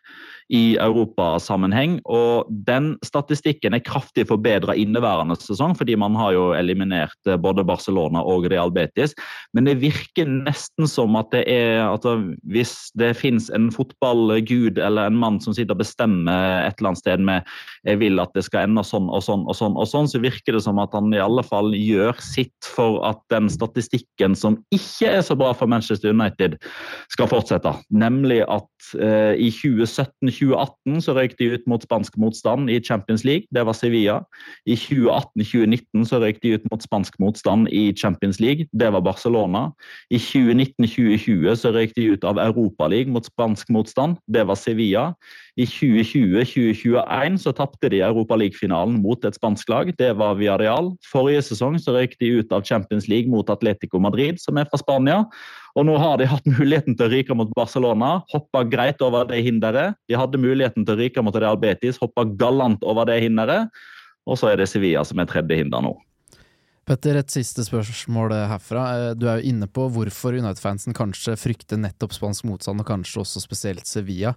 i 0.51 0.77
europasammenheng. 0.83 1.99
Og 2.05 2.49
den 2.67 2.95
statistikken 3.07 3.77
er 3.77 3.85
kraftig 3.85 4.27
forbedra 4.31 4.77
inneværende 4.79 5.37
sesong, 5.41 5.77
fordi 5.79 5.97
man 6.01 6.17
har 6.19 6.35
jo 6.37 6.51
eliminert 6.57 7.17
eh, 7.29 7.39
både 7.41 7.67
Barcelona 7.67 8.25
og 8.27 8.49
Real 8.53 8.73
Betis. 8.75 9.15
Men 9.55 9.69
det 9.69 9.79
virker 9.83 10.29
nesten 10.29 10.89
som 10.91 11.17
at 11.21 11.31
det 11.33 11.45
er 11.51 11.85
at 11.87 12.03
Hvis 12.51 12.91
det 12.99 13.15
fins 13.17 13.49
en 13.55 13.71
fotballgud 13.73 14.79
eller 14.79 15.07
en 15.07 15.19
mann 15.19 15.39
som 15.41 15.55
sitter 15.55 15.77
og 15.77 15.83
bestemmer 15.83 16.67
et 16.67 16.75
eller 16.79 16.93
annet 16.93 17.01
sted 17.01 17.23
med 17.23 17.47
jeg 17.87 17.99
vil 18.01 18.21
at 18.23 18.33
det 18.37 18.45
skal 18.47 18.69
ende 18.69 18.85
sånn 18.87 19.09
og 19.11 19.23
sånn 19.25 19.45
og 19.49 19.57
sånn, 19.59 19.77
og 19.79 19.89
sånn, 19.89 20.09
så 20.11 20.21
virker 20.23 20.57
det 20.57 20.63
som 20.65 20.81
at 20.83 20.95
han 20.97 21.13
i 21.15 21.21
alle 21.23 21.45
fall 21.47 21.73
gjør 21.77 22.19
sitt 22.23 22.69
for 22.75 23.01
at 23.07 23.21
den 23.33 23.51
statistikken 23.53 24.37
som 24.39 24.59
ikke 24.75 25.11
er 25.19 25.25
så 25.27 25.37
bra 25.39 25.53
for 25.57 25.71
Manchester 25.71 26.13
United, 26.15 26.59
skal 27.13 27.31
fortsette. 27.31 27.75
Nemlig 27.95 28.43
at 28.47 28.93
eh, 28.99 29.35
i 29.39 29.51
2017 29.55 30.32
2018 30.33 31.03
så 31.05 31.15
røyk 31.17 31.37
de 31.39 31.51
ut 31.55 31.67
mot 31.71 31.83
spansk 31.85 32.17
motstand 32.21 32.71
i 32.73 32.81
Champions 32.81 33.25
League. 33.25 33.47
Det 33.55 33.62
var 33.67 33.77
Sevilla. 33.77 34.19
I 34.67 34.75
2018-2019 34.75 36.07
så 36.09 36.21
røyk 36.23 36.41
de 36.43 36.55
ut 36.57 36.67
mot 36.73 36.83
spansk 36.83 37.19
motstand 37.23 37.69
i 37.71 37.93
Champions 37.93 38.41
League. 38.41 38.67
Det 38.73 38.91
var 38.93 39.05
Barcelona. 39.05 39.69
I 40.11 40.19
2019-2020 40.19 41.55
så 41.61 41.73
røyk 41.77 41.95
de 41.97 42.11
ut 42.15 42.25
av 42.25 42.41
Europaligaen 42.43 43.15
mot 43.15 43.27
spansk 43.27 43.71
motstand. 43.71 44.19
Det 44.27 44.47
var 44.49 44.59
Sevilla. 44.59 45.12
I 45.61 45.67
2020-2021 45.69 47.39
så 47.43 47.53
tapte 47.53 47.91
de 47.93 48.01
Europaligafinalen 48.01 49.03
mot 49.05 49.25
et 49.25 49.37
spansk 49.37 49.69
lag. 49.69 49.93
Det 49.99 50.15
var 50.17 50.39
Villarreal. 50.41 50.95
Forrige 51.12 51.45
sesong 51.51 51.77
så 51.81 51.93
røyk 51.99 52.17
de 52.21 52.39
ut 52.41 52.55
av 52.57 52.65
Champions 52.65 53.09
League 53.09 53.29
mot 53.31 53.51
Atletico 53.53 54.01
Madrid, 54.01 54.41
som 54.41 54.57
er 54.57 54.71
fra 54.71 54.81
Spania. 54.81 55.27
Og 55.79 55.87
nå 55.88 55.97
har 56.00 56.21
de 56.21 56.29
hatt 56.29 56.47
muligheten 56.49 56.97
til 56.99 57.07
å 57.07 57.12
ryke 57.12 57.37
mot 57.38 57.50
Barcelona, 57.57 58.19
hoppa 58.33 58.64
greit 58.69 59.00
over 59.05 59.29
det 59.31 59.41
hinderet. 59.47 59.97
De 60.09 60.19
hadde 60.19 60.41
muligheten 60.41 60.85
til 60.85 60.97
å 60.97 61.00
ryke 61.00 61.25
mot 61.25 61.37
Real 61.37 61.59
Betis, 61.61 62.00
hoppa 62.02 62.26
galant 62.29 62.85
over 62.85 63.09
det 63.09 63.23
hinderet. 63.25 63.73
Og 64.29 64.38
så 64.38 64.52
er 64.52 64.61
det 64.61 64.69
Sevilla 64.71 65.02
som 65.07 65.19
er 65.23 65.31
tredje 65.31 65.62
hinder 65.62 65.83
nå. 65.85 65.97
Petter, 66.87 67.14
et 67.14 67.31
siste 67.31 67.62
spørsmål 67.62 68.35
herfra. 68.50 68.83
Eh, 68.99 69.14
Du 69.14 69.29
er 69.31 69.38
jo 69.38 69.52
inne 69.52 69.69
på 69.71 69.87
hvorfor 69.95 70.35
United-fansen 70.35 70.95
kanskje 70.99 71.38
frykter 71.38 71.79
nettopp 71.79 72.14
spansk 72.17 72.45
motstand, 72.49 72.83
og 72.83 72.88
kanskje 72.88 73.23
også 73.23 73.43
spesielt 73.43 73.87
Sevilla. 73.87 74.35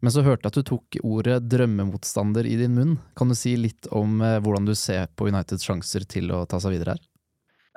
Men 0.00 0.14
så 0.14 0.22
hørte 0.22 0.46
jeg 0.46 0.52
at 0.52 0.58
du 0.60 0.68
tok 0.68 0.98
ordet 1.02 1.40
drømmemotstander 1.50 2.46
i 2.46 2.54
din 2.60 2.76
munn. 2.76 2.98
Kan 3.18 3.32
du 3.32 3.34
si 3.34 3.56
litt 3.58 3.88
om 3.90 4.20
eh, 4.22 4.38
hvordan 4.44 4.68
du 4.68 4.76
ser 4.78 5.08
på 5.16 5.26
Uniteds 5.32 5.64
sjanser 5.66 6.06
til 6.06 6.30
å 6.30 6.44
ta 6.46 6.60
seg 6.62 6.76
videre 6.76 6.94
her? 6.94 7.06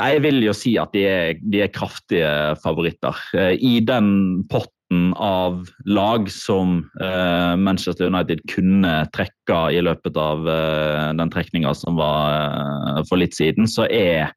Jeg 0.01 0.22
vil 0.24 0.41
jo 0.43 0.53
si 0.58 0.75
at 0.81 0.93
de 0.96 1.05
er, 1.05 1.39
de 1.41 1.63
er 1.65 1.74
kraftige 1.74 2.29
favoritter. 2.63 3.17
Eh, 3.38 3.53
I 3.62 3.79
den 3.86 4.43
potten 4.50 5.12
av 5.15 5.62
lag 5.88 6.27
som 6.34 6.81
eh, 7.00 7.53
Manchester 7.60 8.10
United 8.10 8.41
kunne 8.51 8.96
trekke 9.15 9.60
i 9.75 9.84
løpet 9.84 10.17
av 10.20 10.50
eh, 10.50 11.12
den 11.20 11.34
trekninga 11.34 11.75
som 11.77 12.00
var 12.00 13.05
for 13.10 13.22
litt 13.22 13.38
siden, 13.38 13.70
så 13.70 13.88
er 13.88 14.34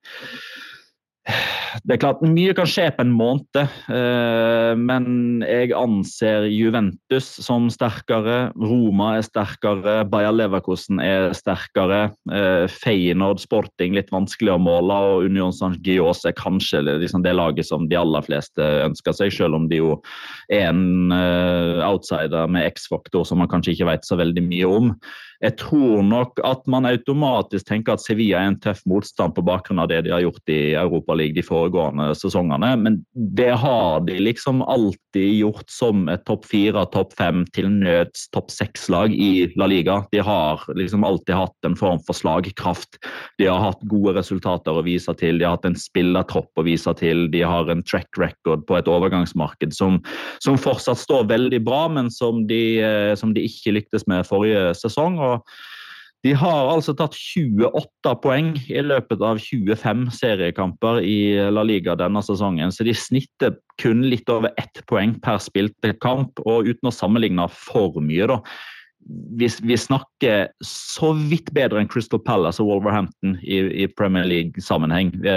det 1.85 1.95
er 1.95 2.01
klart 2.03 2.21
Mye 2.25 2.53
kan 2.57 2.69
skje 2.69 2.87
på 2.95 3.05
en 3.05 3.13
måned, 3.17 3.57
eh, 3.93 4.73
men 4.77 5.43
jeg 5.45 5.73
anser 5.77 6.47
Juventus 6.53 7.27
som 7.43 7.71
sterkere. 7.73 8.53
Roma 8.61 9.15
er 9.19 9.25
sterkere, 9.27 9.97
Bayer 10.11 10.35
Leverkosten 10.37 11.01
er 11.03 11.33
sterkere. 11.37 12.13
Eh, 12.29 12.67
Feyenoord 12.71 13.41
Sporting 13.43 13.97
litt 13.97 14.13
vanskelig 14.15 14.55
å 14.55 14.61
måle, 14.61 15.01
og 15.15 15.29
Union 15.31 15.55
Saint-Gios 15.55 16.25
er 16.29 16.37
kanskje 16.37 16.85
liksom 16.87 17.25
det 17.25 17.35
laget 17.37 17.69
som 17.71 17.89
de 17.89 17.99
aller 17.99 18.25
fleste 18.27 18.71
ønsker 18.85 19.17
seg, 19.17 19.33
selv 19.33 19.59
om 19.59 19.69
de 19.71 19.81
jo 19.81 19.99
er 20.53 20.69
en 20.71 21.15
eh, 21.15 21.81
outsider 21.89 22.51
med 22.53 22.69
X-faktor 22.75 23.25
som 23.27 23.41
man 23.41 23.51
kanskje 23.51 23.79
ikke 23.79 23.93
vet 23.95 24.09
så 24.09 24.21
veldig 24.21 24.45
mye 24.45 24.75
om. 24.81 24.93
Jeg 25.45 25.59
tror 25.61 26.01
nok 26.07 26.41
at 26.47 26.63
man 26.71 26.87
automatisk 26.89 27.67
tenker 27.69 27.95
at 27.95 28.03
Sevilla 28.03 28.41
er 28.41 28.53
en 28.53 28.61
tøff 28.65 28.81
motstand 28.89 29.35
på 29.37 29.45
bakgrunn 29.45 29.83
av 29.83 29.91
det 29.91 30.01
de 30.07 30.13
har 30.15 30.23
gjort 30.25 30.53
i 30.53 30.73
Europaligaen 30.81 31.37
de 31.37 31.45
foregående 31.45 32.07
sesongene, 32.17 32.71
men 32.81 32.97
det 33.37 33.51
har 33.61 34.05
de 34.07 34.17
liksom 34.23 34.63
alltid 34.63 35.37
gjort 35.41 35.69
som 35.73 36.09
et 36.13 36.25
topp 36.29 36.47
fire, 36.49 36.85
topp 36.95 37.13
fem, 37.19 37.45
til 37.57 37.69
nøds 37.73 38.27
topp 38.35 38.53
seks-lag 38.53 39.13
i 39.13 39.47
La 39.61 39.69
Liga. 39.69 39.99
De 40.13 40.23
har 40.25 40.65
liksom 40.79 41.05
alltid 41.05 41.37
hatt 41.37 41.69
en 41.69 41.77
form 41.77 42.01
for 42.07 42.17
slagkraft. 42.17 42.99
De 43.41 43.49
har 43.49 43.61
hatt 43.63 43.85
gode 43.91 44.17
resultater 44.17 44.73
å 44.73 44.85
vise 44.87 45.13
til, 45.21 45.41
de 45.41 45.49
har 45.49 45.59
hatt 45.59 45.69
en 45.69 45.79
spillertropp 45.79 46.61
å 46.61 46.67
vise 46.67 46.93
til, 47.01 47.27
de 47.33 47.45
har 47.45 47.69
en 47.73 47.85
track 47.85 48.21
record 48.21 48.65
på 48.69 48.79
et 48.79 48.91
overgangsmarked 48.91 49.77
som, 49.77 50.01
som 50.45 50.61
fortsatt 50.61 51.01
står 51.01 51.29
veldig 51.33 51.61
bra, 51.67 51.85
men 51.93 52.13
som 52.13 52.45
de, 52.49 52.63
eh, 52.81 53.13
som 53.19 53.37
de 53.37 53.45
ikke 53.49 53.77
lyktes 53.77 54.09
med 54.11 54.25
forrige 54.29 54.73
sesong. 54.81 55.21
og 55.21 55.34
de 56.25 56.33
har 56.41 56.71
altså 56.73 56.95
tatt 56.97 57.17
28 57.19 58.13
poeng 58.25 58.55
i 58.73 58.81
løpet 58.81 59.21
av 59.21 59.41
25 59.45 60.07
seriekamper 60.17 61.03
i 61.05 61.37
La 61.53 61.65
Liga 61.67 61.97
denne 62.01 62.23
sesongen, 62.25 62.73
så 62.73 62.87
de 62.87 62.95
snitter 62.97 63.59
kun 63.83 64.07
litt 64.09 64.31
over 64.33 64.55
ett 64.61 64.81
poeng 64.89 65.19
per 65.25 65.43
spilte 65.45 65.93
kamp. 66.01 66.41
Og 66.49 66.71
uten 66.71 66.89
å 66.89 66.95
sammenligne 66.95 67.45
for 67.53 68.01
mye, 68.01 68.31
da. 68.31 68.39
Vi, 69.37 69.51
vi 69.69 69.77
snakker 69.77 70.47
så 70.65 71.11
vidt 71.29 71.51
bedre 71.53 71.83
enn 71.83 71.91
Crystal 71.93 72.23
Palace 72.25 72.63
og 72.63 72.71
Wolverhampton 72.71 73.35
i, 73.45 73.59
i 73.85 73.89
Premier 73.93 74.25
League-sammenheng. 74.25 75.11
Vi, 75.21 75.35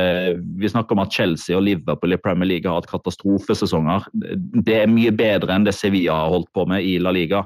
vi 0.61 0.71
snakker 0.71 0.95
om 0.95 1.03
at 1.03 1.11
Chelsea 1.11 1.57
og 1.57 1.65
Liverpool 1.67 2.15
i 2.15 2.21
Premier 2.21 2.47
League 2.53 2.69
har 2.69 2.79
hatt 2.79 2.87
katastrofesesonger. 2.93 4.07
Det 4.63 4.85
er 4.85 4.87
mye 4.93 5.11
bedre 5.11 5.51
enn 5.51 5.67
det 5.67 5.75
Sevilla 5.75 6.15
har 6.21 6.31
holdt 6.37 6.53
på 6.55 6.63
med 6.71 6.87
i 6.87 6.95
La 7.03 7.11
Liga. 7.11 7.43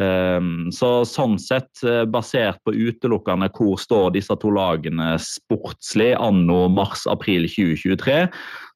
Um, 0.00 0.70
så 0.72 1.02
sånn 1.04 1.34
sett, 1.42 1.68
uh, 1.84 2.06
basert 2.08 2.60
på 2.64 2.72
utelukkende 2.72 3.50
hvor 3.56 3.74
står 3.80 4.14
disse 4.14 4.36
to 4.40 4.52
lagene 4.54 5.12
sportslig 5.20 6.12
anno 6.16 6.62
mars-april 6.72 7.48
2023, 7.50 8.22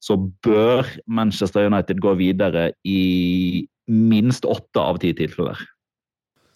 så 0.05 0.19
bør 0.45 0.85
Manchester 1.07 1.71
United 1.71 2.03
gå 2.03 2.13
videre 2.19 2.69
i 2.85 3.65
minst 3.89 4.45
åtte 4.45 4.81
av 4.81 5.01
ti 5.01 5.15
tilfeller. 5.17 5.57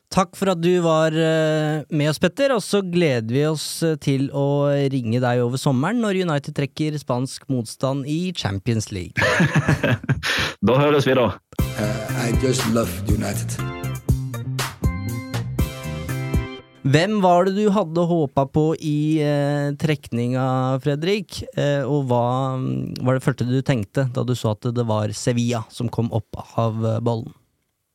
Takk 0.10 0.34
for 0.34 0.50
at 0.50 0.62
du 0.62 0.72
var 0.82 1.14
eh, 1.14 1.86
med 1.94 2.10
oss, 2.10 2.18
Petter, 2.22 2.50
og 2.56 2.64
så 2.66 2.82
gleder 2.82 3.30
vi 3.30 3.44
oss 3.46 3.68
eh, 3.86 3.94
til 4.02 4.26
å 4.34 4.66
ringe 4.90 5.22
deg 5.22 5.44
over 5.44 5.62
sommeren 5.62 6.02
når 6.02 6.24
United 6.26 6.58
trekker 6.58 6.98
spansk 6.98 7.46
motstand 7.54 8.10
i 8.10 8.34
Champions 8.34 8.90
League. 8.90 9.14
da 10.66 10.80
høres 10.82 11.06
vi, 11.06 11.14
da. 11.14 11.30
Uh, 11.62 12.26
I 12.26 12.34
just 12.42 12.66
love 12.74 12.90
United. 13.06 13.89
Hvem 16.88 17.18
var 17.22 17.44
det 17.50 17.58
du 17.58 17.66
hadde 17.76 18.04
håpa 18.08 18.46
på 18.56 18.64
i 18.80 19.20
eh, 19.20 19.74
trekninga, 19.82 20.46
Fredrik? 20.84 21.42
Eh, 21.60 21.84
og 21.84 22.06
hva 22.08 22.22
mm, 22.56 23.02
var 23.04 23.18
det 23.18 23.26
første 23.26 23.48
du 23.50 23.58
tenkte 23.68 24.06
da 24.16 24.24
du 24.24 24.32
så 24.38 24.54
at 24.56 24.70
det 24.74 24.86
var 24.88 25.12
Sevilla 25.18 25.66
som 25.74 25.90
kom 25.92 26.08
opp 26.16 26.40
av 26.62 26.80
eh, 26.88 27.02
bollen? 27.04 27.34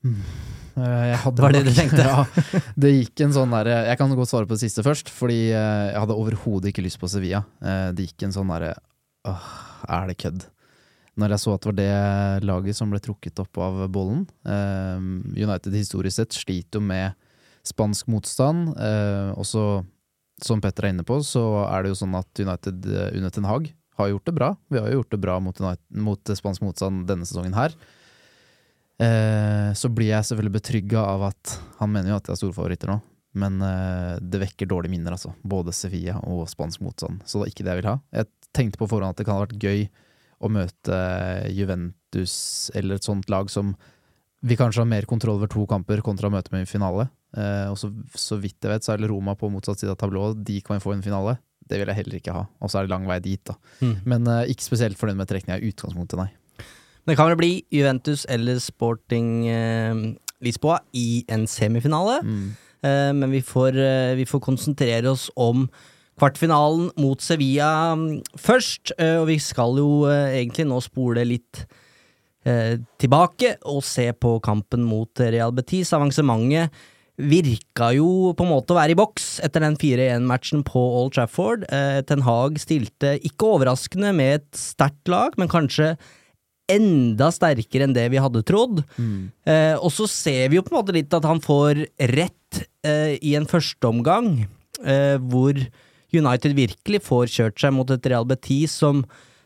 Eh, 0.05 1.05
Jeg 1.15 1.21
hadde 1.25 1.43
var 1.47 1.57
det 1.57 1.63
nok- 1.65 1.73
du 1.73 1.81
tenkte? 1.81 2.05
ja, 2.13 2.61
det 2.77 2.93
gikk 2.99 3.25
en 3.25 3.33
sånn 3.39 3.57
der, 3.57 3.73
Jeg 3.89 3.99
kan 4.03 4.13
godt 4.13 4.29
svare 4.35 4.51
på 4.51 4.59
det 4.59 4.67
siste 4.67 4.85
først, 4.85 5.09
fordi 5.17 5.41
eh, 5.49 5.89
jeg 5.95 6.03
hadde 6.05 6.19
overhodet 6.21 6.75
ikke 6.75 6.85
lyst 6.85 7.01
på 7.01 7.09
Sevilla. 7.09 7.41
Eh, 7.65 7.89
Det 7.97 8.11
gikk 8.11 8.29
en 8.29 8.37
sånn 8.37 8.53
derre 8.53 8.75
Åh, 9.25 9.49
er 9.89 10.11
det 10.13 10.19
kødd? 10.21 10.43
Når 11.17 11.31
jeg 11.33 11.41
så 11.41 11.53
at 11.57 11.63
det 11.65 11.71
var 11.71 11.77
det 11.79 12.45
laget 12.45 12.77
som 12.77 12.91
ble 12.93 12.99
trukket 13.01 13.39
opp 13.41 13.57
av 13.65 13.85
bollen. 13.89 14.27
Eh, 14.45 14.99
United 15.41 15.73
historisk 15.73 16.19
sett 16.21 16.37
sliter 16.37 16.83
jo 16.83 16.85
med 16.85 17.15
spansk 17.67 18.11
motstand. 18.13 18.75
Eh, 18.77 19.33
også, 19.41 19.85
som 20.45 20.63
Petter 20.63 20.89
er 20.89 20.95
inne 20.95 21.07
på, 21.07 21.19
så 21.25 21.65
er 21.67 21.85
det 21.85 21.95
jo 21.95 22.01
sånn 22.05 22.17
at 22.19 22.45
United 22.45 22.89
eh, 22.91 23.11
under 23.17 23.35
Ten 23.35 23.49
Hag 23.49 23.73
har 23.99 24.11
gjort 24.11 24.27
det 24.27 24.37
bra. 24.37 24.53
Vi 24.73 24.81
har 24.81 24.91
jo 24.91 25.01
gjort 25.01 25.15
det 25.15 25.23
bra 25.23 25.39
mot, 25.43 25.61
United, 25.61 25.85
mot 26.03 26.35
spansk 26.41 26.65
motstand 26.67 27.07
denne 27.09 27.27
sesongen 27.29 27.57
her. 27.57 27.75
Eh, 29.03 29.71
så 29.75 29.91
blir 29.91 30.13
jeg 30.13 30.29
selvfølgelig 30.29 30.57
betrygga 30.59 31.03
av 31.15 31.29
at 31.31 31.57
han 31.81 31.93
mener 31.95 32.13
jo 32.13 32.21
at 32.21 32.29
de 32.29 32.35
er 32.35 32.39
store 32.39 32.55
favoritter 32.55 32.91
nå, 32.93 33.01
men 33.43 33.59
eh, 33.67 34.15
det 34.23 34.43
vekker 34.45 34.71
dårlige 34.71 34.95
minner, 34.95 35.17
altså. 35.17 35.33
Både 35.43 35.75
Sevilla 35.75 36.21
og 36.31 36.47
spansk 36.51 36.83
motstand. 36.85 37.25
Så 37.27 37.41
det 37.41 37.49
er 37.49 37.55
ikke 37.55 37.67
det 37.67 37.75
jeg 37.75 37.83
vil 37.83 37.91
ha. 37.91 37.99
Jeg 38.21 38.31
tenkte 38.55 38.83
på 38.83 38.91
forhånd 38.91 39.15
at 39.15 39.21
det 39.21 39.27
kan 39.27 39.39
ha 39.39 39.47
vært 39.47 39.63
gøy 39.63 39.89
å 40.45 40.51
møte 40.53 40.97
Juventus 41.55 42.37
eller 42.77 42.99
et 42.99 43.07
sånt 43.07 43.31
lag 43.33 43.49
som 43.51 43.73
vi 44.45 44.59
kanskje 44.61 44.83
har 44.83 44.91
mer 44.91 45.07
kontroll 45.09 45.39
over 45.39 45.49
to 45.49 45.65
kamper 45.71 46.03
kontra 46.05 46.29
å 46.29 46.35
møte 46.35 46.53
med 46.53 46.67
i 46.67 46.69
finale. 46.69 47.09
Eh, 47.37 47.67
og 47.71 47.79
så, 47.81 47.91
så 48.19 48.39
vidt 48.41 48.63
jeg 48.63 48.73
vet, 48.73 48.87
så 48.87 48.95
er 48.95 49.03
det 49.03 49.11
Roma 49.11 49.37
på 49.39 49.51
motsatt 49.53 49.83
side 49.83 49.95
av 49.95 50.01
tablået. 50.01 50.41
De 50.47 50.61
kan 50.65 50.83
få 50.83 50.95
en 50.95 51.05
finale. 51.05 51.37
Det 51.65 51.81
vil 51.81 51.89
jeg 51.89 52.01
heller 52.03 52.19
ikke 52.21 52.35
ha. 52.37 52.47
Og 52.61 52.71
så 52.71 52.81
er 52.81 52.87
det 52.87 52.95
lang 52.95 53.07
vei 53.09 53.21
dit, 53.25 53.41
da. 53.49 53.57
Mm. 53.81 53.95
Men 54.05 54.29
uh, 54.29 54.43
ikke 54.51 54.67
spesielt 54.67 55.01
fornøyd 55.01 55.23
med 55.23 55.31
trekninga 55.31 55.61
i 55.61 55.71
utgangspunktet, 55.73 56.21
nei. 56.21 56.31
Det 57.05 57.17
kan 57.17 57.29
vel 57.29 57.41
bli 57.41 57.55
Juventus 57.73 58.25
eller 58.33 58.61
Sporting 58.65 59.49
eh, 59.53 59.99
Lisboa 60.45 60.79
i 60.97 61.25
en 61.33 61.45
semifinale. 61.51 62.21
Mm. 62.25 62.47
Eh, 62.85 63.13
men 63.13 63.31
vi 63.31 63.43
får, 63.43 63.77
eh, 63.77 64.15
vi 64.15 64.27
får 64.29 64.41
konsentrere 64.41 65.11
oss 65.11 65.31
om 65.37 65.69
kvartfinalen 66.21 66.91
mot 67.01 67.21
Sevilla 67.21 67.95
mm, 67.97 68.23
først. 68.39 68.93
eh, 68.99 69.17
og 69.21 69.29
vi 69.29 69.39
skal 69.39 69.79
jo 69.81 70.05
egentlig 70.09 70.67
nå 70.69 70.81
spole 70.85 71.25
litt 71.25 71.67
tilbake 72.45 73.55
og 73.73 73.79
se 73.81 74.11
på 74.13 74.35
kampen 74.45 74.83
mot 74.85 75.09
Real 75.17 75.49
Betis. 75.57 75.95
Avansementet 75.97 76.69
virka 77.15 77.93
jo 77.95 78.33
på 78.35 78.43
en 78.43 78.51
måte 78.51 78.75
å 78.75 78.79
være 78.79 78.95
i 78.95 78.99
boks 78.99 79.39
etter 79.47 79.63
den 79.63 79.77
4-1-matchen 79.79 80.65
på 80.67 80.81
Old 80.99 81.15
Trafford. 81.15 81.63
Eh, 81.71 82.01
Ten 82.09 82.25
Hag 82.27 82.59
stilte 82.63 83.15
ikke 83.23 83.53
overraskende 83.55 84.11
med 84.17 84.41
et 84.41 84.59
sterkt 84.59 85.11
lag, 85.13 85.37
men 85.39 85.51
kanskje 85.53 85.95
enda 86.71 87.29
sterkere 87.35 87.87
enn 87.87 87.95
det 87.95 88.09
vi 88.11 88.23
hadde 88.23 88.43
trodd. 88.49 88.83
Eh, 89.47 89.77
og 89.77 89.93
så 89.95 90.09
ser 90.11 90.49
vi 90.51 90.59
jo 90.59 90.65
på 90.65 90.75
en 90.75 90.81
måte 90.81 90.97
litt 90.97 91.15
at 91.15 91.27
han 91.29 91.43
får 91.45 91.85
rett 92.17 92.65
eh, 92.87 93.15
i 93.21 93.35
en 93.39 93.47
førsteomgang, 93.47 94.47
eh, 94.83 95.17
hvor 95.21 95.61
United 96.15 96.55
virkelig 96.57 97.03
får 97.05 97.31
kjørt 97.31 97.63
seg 97.63 97.75
mot 97.77 97.91
et 97.91 98.07
Real 98.11 98.27
Betis 98.27 98.75
som 98.81 99.05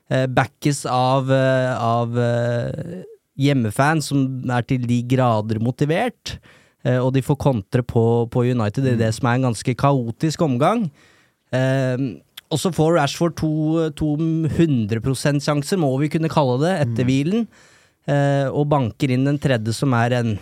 eh, 0.09 0.25
backes 0.31 0.85
av, 0.89 1.33
eh, 1.33 1.75
av 1.75 2.17
hjemmefans 3.39 4.09
som 4.13 4.25
er 4.53 4.65
til 4.69 4.89
de 4.89 5.03
grader 5.11 5.61
motivert. 5.61 6.39
Eh, 6.87 6.99
og 7.02 7.12
de 7.16 7.25
får 7.25 7.40
kontre 7.42 7.82
på, 7.87 8.02
på 8.30 8.44
United 8.47 8.87
i 8.92 8.97
det 9.00 9.11
som 9.16 9.28
er 9.30 9.38
en 9.38 9.49
ganske 9.50 9.75
kaotisk 9.78 10.44
omgang. 10.47 10.87
Eh, 11.54 11.97
og 12.49 12.61
så 12.61 12.73
får 12.73 12.94
Rashford 12.97 13.37
to, 13.37 13.50
to 13.99 14.14
100% 14.18 15.42
sjanser, 15.44 15.80
må 15.80 15.90
vi 16.00 16.08
kunne 16.12 16.30
kalle 16.32 16.56
det, 16.62 16.76
etter 16.87 17.08
hvilen. 17.08 17.44
Eh, 18.08 18.47
og 18.49 18.70
banker 18.73 19.12
inn 19.12 19.26
den 19.28 19.40
tredje, 19.42 19.75
som 19.76 19.92
er 19.99 20.16
en 20.16 20.38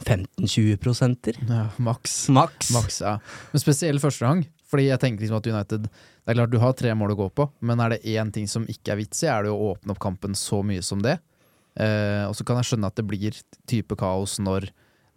15-20 0.00 1.48
Ja, 1.48 1.66
maks. 1.76 2.28
Maks. 2.28 2.72
Maks, 2.72 3.00
ja. 3.04 3.16
Men 3.52 3.62
spesiell 3.62 4.00
første 4.02 4.26
gang. 4.26 4.44
Fordi 4.70 4.86
jeg 4.86 5.02
tenker 5.02 5.24
liksom 5.24 5.40
at 5.40 5.48
United 5.50 5.88
Det 5.90 6.30
er 6.30 6.36
klart 6.36 6.52
du 6.52 6.60
har 6.62 6.76
tre 6.78 6.92
mål 6.94 7.16
å 7.16 7.18
gå 7.24 7.26
på, 7.34 7.48
men 7.66 7.80
er 7.82 7.96
det 7.96 8.04
én 8.12 8.28
ting 8.30 8.46
som 8.46 8.66
ikke 8.70 8.92
er 8.92 9.00
vits 9.00 9.24
i, 9.24 9.26
er 9.32 9.48
det 9.48 9.50
å 9.50 9.72
åpne 9.72 9.96
opp 9.96 10.02
kampen 10.02 10.36
så 10.38 10.60
mye 10.62 10.84
som 10.84 11.00
det. 11.02 11.16
Eh, 11.74 12.22
og 12.28 12.36
så 12.38 12.46
kan 12.46 12.60
jeg 12.60 12.68
skjønne 12.68 12.90
at 12.92 12.98
det 13.00 13.06
blir 13.08 13.34
type 13.70 13.96
kaos 13.98 14.36
når, 14.38 14.68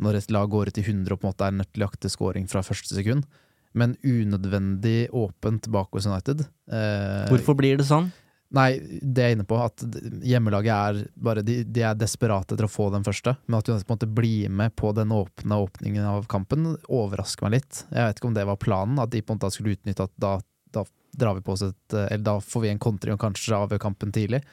når 0.02 0.20
et 0.22 0.32
lag 0.34 0.50
går 0.50 0.72
ut 0.72 0.78
i 0.82 0.86
100 0.86 1.14
og 1.14 1.20
på 1.22 1.28
en 1.28 1.32
måte 1.34 1.48
er 1.48 1.56
nødt 1.58 1.72
til 1.74 1.84
å 1.84 1.88
jakte 1.90 2.10
scoring 2.10 2.48
fra 2.50 2.64
første 2.66 2.96
sekund. 2.96 3.26
men 3.74 3.96
unødvendig 4.06 5.10
åpent 5.12 5.68
bak 5.74 5.90
hos 5.98 6.06
United. 6.06 6.44
Eh, 6.70 7.30
Hvorfor 7.32 7.56
blir 7.58 7.78
det 7.80 7.88
sånn? 7.88 8.12
Nei, 8.54 8.78
det 9.02 9.24
er 9.24 9.32
jeg 9.32 9.38
inne 9.40 9.48
på, 9.50 9.58
at 9.58 9.82
hjemmelaget 10.22 10.74
er 10.76 11.08
bare 11.18 11.42
de, 11.42 11.64
de 11.66 11.82
er 11.82 11.96
desperate 11.98 12.54
etter 12.54 12.68
å 12.68 12.70
få 12.70 12.92
den 12.94 13.02
første, 13.02 13.34
men 13.48 13.58
at 13.58 13.70
United 13.72 13.88
på 13.88 13.96
en 13.96 13.98
måte 13.98 14.10
blir 14.14 14.52
med 14.54 14.76
på 14.78 14.92
den 14.94 15.10
åpne 15.10 15.58
åpningen 15.66 16.06
av 16.06 16.28
kampen, 16.30 16.76
overrasker 16.86 17.48
meg 17.48 17.56
litt. 17.58 17.82
Jeg 17.90 18.12
vet 18.12 18.22
ikke 18.22 18.30
om 18.30 18.36
det 18.38 18.46
var 18.46 18.62
planen, 18.62 19.02
at 19.02 19.10
de 19.10 19.24
på 19.26 19.34
en 19.34 19.42
måte 19.42 19.50
skulle 19.56 19.74
utnytte 19.74 20.06
at 20.06 20.14
da, 20.22 20.36
da 20.70 20.86
drar 21.18 21.40
vi 21.40 21.42
på 21.46 21.56
oss 21.56 21.66
et 21.66 21.98
Eller 21.98 22.24
da 22.30 22.38
får 22.42 22.62
vi 22.62 22.70
en 22.76 22.84
kontring 22.86 23.18
og 23.18 23.24
kanskje 23.26 23.58
avgjør 23.58 23.82
kampen 23.90 24.14
tidlig. 24.14 24.44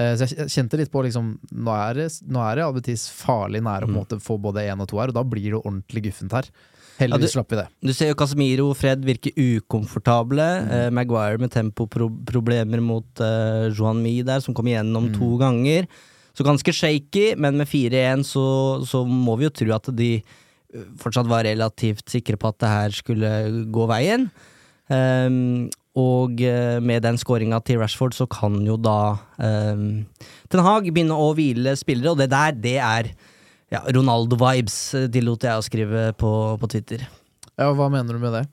Eh, 0.00 0.14
Så 0.16 0.26
jeg 0.30 0.48
kjente 0.48 0.78
litt 0.80 0.90
på 0.92 1.02
liksom 1.04 1.34
Nå 1.52 1.72
er 1.76 1.98
det, 1.98 2.08
nå 2.30 2.40
er 2.40 2.56
det 2.56 2.64
Albetis 2.64 3.06
farlig 3.12 3.60
nære 3.66 3.88
å 3.88 3.92
på 3.92 4.20
få 4.24 4.38
både 4.40 4.64
én 4.64 4.80
og 4.80 4.88
to 4.88 5.00
her, 5.02 5.12
og 5.12 5.18
da 5.18 5.24
blir 5.26 5.50
det 5.52 5.60
ordentlig 5.60 6.06
guffent 6.08 6.32
her. 6.38 6.48
Heldigvis 7.00 7.32
Ja, 7.32 7.40
slapp 7.40 7.52
vi 7.52 7.56
det. 7.56 7.66
Du 7.80 7.92
ser 7.96 8.10
jo 8.10 8.16
Casemiro 8.20 8.70
og 8.70 8.76
Fred 8.76 9.04
virke 9.04 9.32
ukomfortable. 9.36 10.44
Mm. 10.64 10.70
Eh, 10.76 10.90
Maguire 10.92 11.40
med 11.40 11.50
tempoproblemer 11.54 12.82
mot 12.84 13.22
eh, 13.24 13.70
Johan 13.72 14.02
Mi 14.04 14.18
der, 14.22 14.40
som 14.44 14.54
kom 14.56 14.68
igjennom 14.68 15.08
Mm. 15.10 15.14
to 15.18 15.36
ganger. 15.40 15.88
Så 16.36 16.44
ganske 16.44 16.72
shaky, 16.72 17.34
men 17.36 17.56
med 17.56 17.66
4-1 17.68 18.24
så, 18.24 18.84
så 18.86 19.04
må 19.06 19.36
vi 19.38 19.48
jo 19.48 19.50
tro 19.50 19.72
at 19.74 19.88
de 19.96 20.10
eh, 20.22 20.84
fortsatt 21.00 21.26
var 21.26 21.44
relativt 21.44 22.04
sikre 22.12 22.36
på 22.36 22.48
at 22.52 22.58
det 22.58 22.68
her 22.68 22.90
skulle 22.90 23.32
gå 23.72 23.88
veien. 23.90 24.30
Ehm, 24.90 25.70
og 25.98 26.42
eh, 26.46 26.78
med 26.78 27.02
den 27.02 27.18
skåringa 27.18 27.58
til 27.66 27.80
Rashford 27.80 28.14
så 28.14 28.26
kan 28.30 28.60
jo 28.62 28.76
da 28.78 29.18
um, 29.42 30.04
Ten 30.50 30.62
Hag 30.62 30.86
begynne 30.86 31.16
å 31.18 31.32
hvile 31.34 31.74
spillere, 31.78 32.12
og 32.12 32.20
det 32.20 32.30
der, 32.30 32.54
det 32.54 32.76
er 32.78 33.10
ja, 33.70 33.82
Ronaldo-vibes, 33.86 34.78
eh, 34.98 35.08
tillot 35.10 35.46
jeg 35.46 35.58
å 35.58 35.66
skrive 35.66 36.04
på, 36.18 36.30
på 36.60 36.70
Twitter. 36.70 37.08
Ja, 37.60 37.68
Hva 37.76 37.90
mener 37.92 38.16
du 38.16 38.22
med 38.22 38.32
det? 38.32 38.44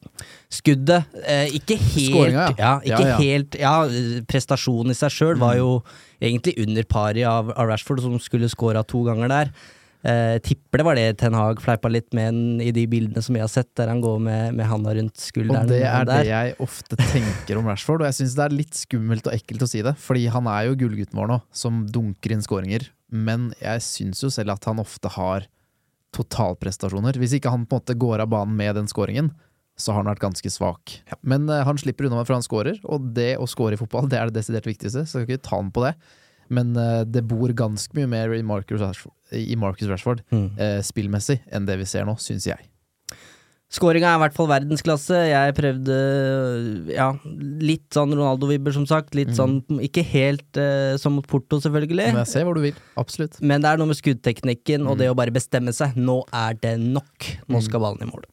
Skuddet, 0.51 1.13
eh, 1.23 1.53
ikke 1.55 1.77
helt 1.79 2.11
Skåringa, 2.11 2.49
ja. 2.57 2.73
ja. 2.83 2.99
Ja, 2.99 3.15
helt 3.21 3.55
Ja, 3.55 3.75
eh, 3.85 4.19
prestasjonen 4.27 4.91
i 4.91 4.97
seg 4.97 5.13
sjøl 5.13 5.39
var 5.39 5.55
jo 5.59 5.77
egentlig 6.19 6.57
under 6.65 6.89
pari 6.89 7.23
av, 7.27 7.53
av 7.53 7.69
Rashford, 7.69 8.01
som 8.03 8.17
skulle 8.19 8.49
skåra 8.51 8.83
to 8.83 9.05
ganger 9.07 9.31
der. 9.31 9.53
Eh, 10.07 10.37
tipper 10.39 10.79
det 10.79 10.85
var 10.87 10.95
det 10.95 11.07
Ten 11.19 11.35
Hag 11.35 11.59
fleipa 11.59 11.89
litt 11.91 12.13
med 12.15 12.29
en, 12.29 12.61
i 12.63 12.69
de 12.71 12.85
bildene 12.87 13.19
som 13.23 13.35
vi 13.35 13.41
har 13.43 13.49
sett, 13.51 13.73
der 13.75 13.89
han 13.91 13.99
går 14.03 14.21
med, 14.23 14.55
med 14.55 14.69
handa 14.69 14.93
rundt 14.95 15.19
skulderen. 15.19 15.67
Og 15.67 15.73
det 15.73 15.81
er 15.83 16.07
det 16.07 16.21
jeg 16.29 16.53
ofte 16.63 16.99
tenker 17.01 17.59
om 17.59 17.67
Rashford, 17.67 18.05
og 18.05 18.07
jeg 18.07 18.21
syns 18.21 18.37
det 18.37 18.45
er 18.45 18.55
litt 18.55 18.77
skummelt 18.79 19.27
og 19.27 19.35
ekkelt 19.35 19.65
å 19.65 19.69
si 19.69 19.83
det, 19.83 19.97
fordi 19.99 20.29
han 20.31 20.47
er 20.51 20.69
jo 20.69 20.77
gullgutten 20.79 21.19
vår 21.19 21.27
nå, 21.33 21.41
som 21.51 21.81
dunker 21.91 22.37
inn 22.37 22.45
skåringer, 22.45 22.87
men 23.11 23.49
jeg 23.59 23.83
syns 23.83 24.23
jo 24.23 24.31
selv 24.31 24.55
at 24.55 24.69
han 24.69 24.79
ofte 24.83 25.11
har 25.17 25.49
totalprestasjoner. 26.15 27.19
Hvis 27.19 27.35
ikke 27.35 27.51
han 27.51 27.65
på 27.67 27.75
en 27.75 27.83
måte 27.83 27.97
går 27.99 28.23
av 28.23 28.31
banen 28.31 28.55
med 28.55 28.79
den 28.79 28.87
skåringen, 28.87 29.33
så 29.77 29.91
har 29.91 30.01
han 30.01 30.09
vært 30.09 30.23
ganske 30.23 30.49
svak. 30.49 30.95
Men 31.21 31.49
eh, 31.51 31.65
han 31.67 31.77
slipper 31.77 32.07
unna 32.07 32.21
meg, 32.21 32.29
for 32.29 32.37
han 32.37 32.45
skårer, 32.45 32.79
og 32.87 33.11
det 33.17 33.33
å 33.37 33.49
skåre 33.49 33.75
i 33.75 33.81
fotball, 33.81 34.07
det 34.09 34.21
er 34.21 34.31
det 34.31 34.39
desidert 34.39 34.71
viktigste, 34.71 35.03
så 35.03 35.19
jeg 35.19 35.27
kan 35.27 35.35
ikke 35.35 35.49
ta 35.49 35.59
han 35.59 35.75
på 35.75 35.83
det. 35.83 35.93
Men 36.49 36.71
uh, 36.77 37.03
det 37.07 37.25
bor 37.27 37.51
ganske 37.57 37.93
mye 37.97 38.07
mer 38.11 38.33
i 38.37 38.41
Marcus 38.45 38.79
Rashford, 38.81 39.13
i 39.35 39.55
Marcus 39.59 39.89
Rashford 39.91 40.23
Mm. 40.31 40.49
uh, 40.57 40.79
spillmessig 40.85 41.41
enn 41.51 41.65
det 41.67 41.77
vi 41.81 41.85
ser 41.89 42.05
nå, 42.07 42.15
syns 42.21 42.47
jeg. 42.47 42.67
Skåringa 43.67 44.13
er 44.13 44.15
i 44.15 44.21
hvert 44.21 44.35
fall 44.37 44.47
verdensklasse. 44.47 45.17
Jeg 45.27 45.55
prøvde 45.57 45.95
ja, 46.95 47.09
litt 47.59 47.83
sånn 47.91 48.13
Ronaldo-vibber, 48.15 48.71
som 48.71 48.85
sagt. 48.87 49.11
Litt 49.17 49.33
sånn, 49.35 49.57
ikke 49.83 50.05
helt 50.07 50.55
eh, 50.61 50.95
som 51.01 51.17
mot 51.19 51.27
Porto, 51.27 51.59
selvfølgelig. 51.59 52.13
Men 52.13 52.21
jeg 52.23 52.31
ser 52.31 52.47
hva 52.47 52.53
du 52.55 52.61
vil. 52.63 52.79
Absolutt. 52.95 53.35
Men 53.43 53.65
det 53.65 53.73
er 53.73 53.81
noe 53.81 53.91
med 53.91 53.99
skuddteknikken 53.99 54.87
og 54.87 54.95
det 55.01 55.09
å 55.11 55.17
bare 55.19 55.35
bestemme 55.35 55.75
seg. 55.75 55.99
Nå 55.99 56.21
er 56.31 56.55
det 56.63 56.77
nok. 56.79 57.27
Nå 57.51 57.59
skal 57.65 57.83
ballen 57.83 58.07
i 58.07 58.09
mål. 58.13 58.23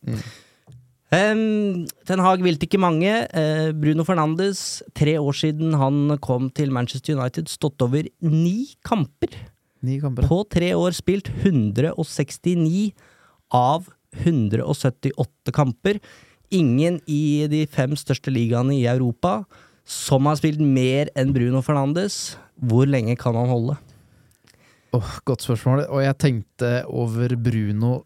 Um, 1.14 1.84
Ten 2.08 2.22
Hag 2.24 2.42
hvilte 2.42 2.66
ikke 2.66 2.80
mange. 2.80 3.10
Uh, 3.30 3.70
Bruno 3.76 4.06
Fernandes, 4.06 4.82
tre 4.96 5.14
år 5.20 5.36
siden 5.36 5.74
han 5.78 6.16
kom 6.24 6.48
til 6.50 6.72
Manchester 6.74 7.14
United, 7.14 7.50
stått 7.52 7.82
over 7.84 8.08
ni 8.24 8.72
kamper. 8.86 9.36
Ni 9.84 10.00
kamper. 10.02 10.26
På 10.26 10.42
tre 10.50 10.72
år 10.74 10.96
spilt 10.96 11.28
169 11.44 12.88
av 13.54 13.86
178 14.24 15.54
kamper. 15.54 16.00
Ingen 16.54 16.98
i 17.06 17.46
de 17.50 17.64
fem 17.70 17.94
største 17.98 18.32
ligaene 18.34 18.74
i 18.78 18.88
Europa 18.90 19.42
som 19.84 20.26
har 20.26 20.40
spilt 20.40 20.62
mer 20.64 21.12
enn 21.14 21.34
Bruno 21.36 21.62
Fernandes. 21.62 22.38
Hvor 22.58 22.88
lenge 22.88 23.14
kan 23.20 23.36
han 23.38 23.52
holde? 23.52 23.76
Oh, 24.94 25.14
godt 25.26 25.44
spørsmål. 25.44 25.84
Og 25.90 26.02
jeg 26.06 26.18
tenkte 26.22 26.74
over 26.88 27.36
Bruno 27.38 28.00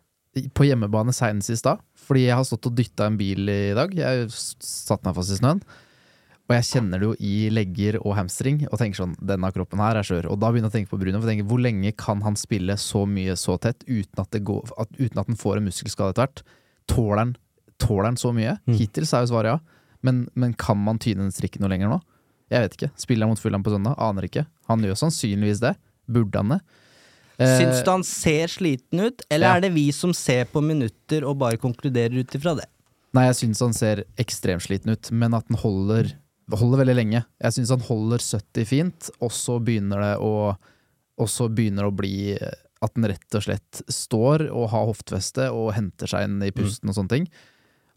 på 0.55 0.67
hjemmebane 0.69 1.15
seinest 1.17 1.53
i 1.53 1.59
stad. 1.59 1.83
Fordi 2.09 2.27
jeg 2.27 2.39
har 2.39 2.47
stått 2.49 2.71
og 2.71 2.77
dytta 2.79 3.09
en 3.09 3.19
bil 3.21 3.51
i 3.53 3.77
dag. 3.77 3.93
Jeg 3.95 4.31
satte 4.33 4.69
satt 4.69 5.07
meg 5.07 5.17
fast 5.19 5.35
i 5.35 5.39
snøen. 5.41 5.63
Og 6.49 6.55
jeg 6.57 6.65
kjenner 6.65 7.01
det 7.01 7.09
jo 7.11 7.17
i 7.21 7.33
legger 7.53 7.99
og 8.01 8.15
hamstring 8.17 8.63
og 8.71 8.79
tenker 8.81 9.03
sånn 9.03 9.17
Denne 9.21 9.51
kroppen 9.53 9.83
her 9.85 9.99
er 10.01 10.07
skjør. 10.07 10.31
Og 10.33 10.39
da 10.41 10.49
begynner 10.49 10.71
jeg 10.71 10.73
å 10.73 10.77
tenke 10.79 10.93
på 10.95 11.01
Bruno. 11.03 11.19
For 11.21 11.29
jeg 11.29 11.37
tenker, 11.37 11.49
Hvor 11.51 11.61
lenge 11.61 11.93
kan 12.01 12.23
han 12.25 12.39
spille 12.41 12.79
så 12.81 13.05
mye 13.09 13.37
så 13.37 13.59
tett 13.61 13.85
uten 13.85 14.23
at, 14.23 14.31
det 14.33 14.41
går, 14.49 14.73
at, 14.81 14.95
uten 14.97 15.21
at 15.21 15.29
han 15.29 15.41
får 15.41 15.61
en 15.61 15.69
muskelskade 15.69 16.15
etter 16.15 16.25
hvert? 16.25 16.43
Tåler 16.89 17.21
han, 17.21 17.35
tåler 17.77 18.09
han 18.09 18.21
så 18.21 18.33
mye? 18.33 18.57
Hittil 18.79 19.05
så 19.09 19.19
er 19.19 19.27
jo 19.27 19.35
svaret 19.35 19.59
ja. 19.59 19.59
Men, 20.07 20.25
men 20.39 20.55
kan 20.57 20.79
man 20.81 21.01
tyne 21.03 21.27
den 21.27 21.35
strikken 21.35 21.65
noe 21.65 21.73
lenger 21.75 21.93
nå? 21.93 22.01
Jeg 22.49 22.65
vet 22.65 22.79
ikke. 22.79 22.91
Spiller 22.97 23.27
han 23.27 23.35
mot 23.35 23.43
Fulham 23.43 23.67
på 23.67 23.75
søndag? 23.75 23.99
Aner 24.01 24.25
ikke. 24.25 24.47
Han 24.73 24.85
gjør 24.87 24.97
sannsynligvis 25.03 25.61
det. 25.61 25.75
Burde 26.09 26.41
han 26.41 26.57
det? 26.57 26.63
Eh, 27.39 27.55
Syns 27.61 27.85
du 27.87 27.91
han 27.91 28.05
ser 28.07 28.51
sliten 28.51 29.01
ut, 29.01 29.23
eller 29.31 29.47
ja. 29.47 29.57
er 29.57 29.67
det 29.67 29.73
vi 29.77 29.89
som 29.95 30.15
ser 30.17 30.49
på 30.51 30.63
minutter 30.65 31.27
og 31.27 31.39
bare 31.43 31.61
konkluderer 31.61 32.19
ut 32.19 32.35
ifra 32.35 32.57
det? 32.59 32.67
Nei, 33.17 33.29
jeg 33.31 33.39
syns 33.39 33.63
han 33.65 33.77
ser 33.77 34.03
ekstremt 34.21 34.67
sliten 34.67 34.93
ut, 34.93 35.11
men 35.15 35.37
at 35.39 35.47
han 35.49 35.61
holder, 35.63 36.11
holder 36.53 36.83
veldig 36.83 36.97
lenge. 36.99 37.23
Jeg 37.41 37.57
syns 37.57 37.73
han 37.73 37.87
holder 37.87 38.25
70 38.25 38.69
fint, 38.69 39.11
og 39.23 39.33
så 39.35 39.61
begynner 39.63 40.03
det 40.05 40.17
å 40.25 40.33
Og 41.19 41.27
så 41.27 41.49
begynner 41.51 41.83
det 41.83 41.91
å 41.91 41.97
bli 41.99 42.19
at 42.39 42.93
den 42.95 43.09
rett 43.11 43.35
og 43.35 43.43
slett 43.43 43.81
står 43.91 44.45
og 44.53 44.69
har 44.71 44.85
hoftveste 44.87 45.49
og 45.51 45.73
henter 45.75 46.07
seg 46.07 46.29
inn 46.29 46.37
i 46.47 46.53
pusten 46.55 46.93
og 46.93 46.95
sånne 46.95 47.11
ting. 47.11 47.25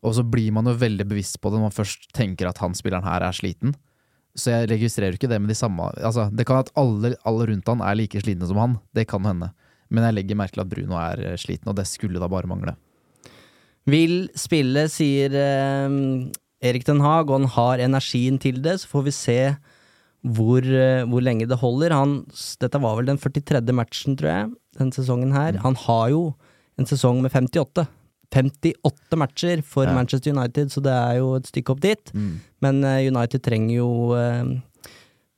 Og 0.01 0.15
så 0.17 0.23
blir 0.25 0.49
man 0.55 0.65
jo 0.65 0.73
veldig 0.73 1.05
bevisst 1.05 1.37
på 1.37 1.51
det 1.51 1.59
når 1.59 1.67
man 1.67 1.75
først 1.75 2.09
tenker 2.17 2.49
at 2.49 2.57
han 2.63 2.73
spilleren 2.73 3.05
her 3.05 3.21
er 3.27 3.37
sliten. 3.37 3.75
Så 4.37 4.53
jeg 4.53 4.69
registrerer 4.71 5.17
ikke 5.17 5.27
det 5.27 5.41
med 5.43 5.51
de 5.51 5.57
samme 5.57 5.89
Altså, 5.99 6.29
Det 6.31 6.45
kan 6.47 6.61
at 6.63 6.71
alle, 6.79 7.15
alle 7.27 7.47
rundt 7.49 7.67
han 7.67 7.81
er 7.83 7.97
like 7.99 8.21
slitne 8.23 8.47
som 8.47 8.59
han, 8.61 8.77
det 8.95 9.07
kan 9.11 9.25
hende. 9.27 9.51
Men 9.91 10.07
jeg 10.07 10.15
legger 10.15 10.39
merke 10.39 10.55
til 10.55 10.63
at 10.63 10.71
Bruno 10.71 10.95
er 10.95 11.19
eh, 11.25 11.39
sliten, 11.39 11.67
og 11.67 11.75
det 11.75 11.87
skulle 11.89 12.21
da 12.21 12.29
bare 12.31 12.47
mangle. 12.47 12.77
Vil 13.91 14.29
spille, 14.39 14.85
sier 14.93 15.35
eh, 15.35 15.97
Erik 16.63 16.85
Den 16.87 17.01
Haag, 17.03 17.27
og 17.27 17.41
han 17.41 17.51
har 17.57 17.83
energien 17.83 18.39
til 18.39 18.61
det. 18.63 18.79
Så 18.81 18.91
får 18.91 19.07
vi 19.09 19.15
se 19.15 19.39
hvor, 20.21 20.63
eh, 20.63 21.03
hvor 21.09 21.23
lenge 21.25 21.49
det 21.49 21.59
holder. 21.59 21.95
Han, 21.97 22.21
dette 22.61 22.81
var 22.81 22.99
vel 22.99 23.11
den 23.11 23.19
43. 23.19 23.75
matchen, 23.75 24.15
tror 24.15 24.31
jeg, 24.31 24.51
denne 24.79 24.95
sesongen 24.95 25.35
her. 25.35 25.59
Han 25.65 25.75
har 25.87 26.07
jo 26.13 26.23
en 26.79 26.87
sesong 26.87 27.19
med 27.25 27.33
58. 27.33 27.87
58 28.31 29.17
matcher 29.19 29.61
for 29.63 29.85
Ja. 29.85 29.93
Manchester 29.93 30.31
United, 30.31 30.71
så 30.71 30.81
det 30.83 30.91
er 30.95 31.17
jo 31.19 31.35
et 31.35 31.47
stykke 31.51 31.73
opp 31.75 31.81
dit. 31.83 32.11
Men 32.61 32.83
eh, 32.83 33.07
United 33.11 33.43
trenger 33.43 33.75
jo 33.75 33.89
eh, 34.15 34.53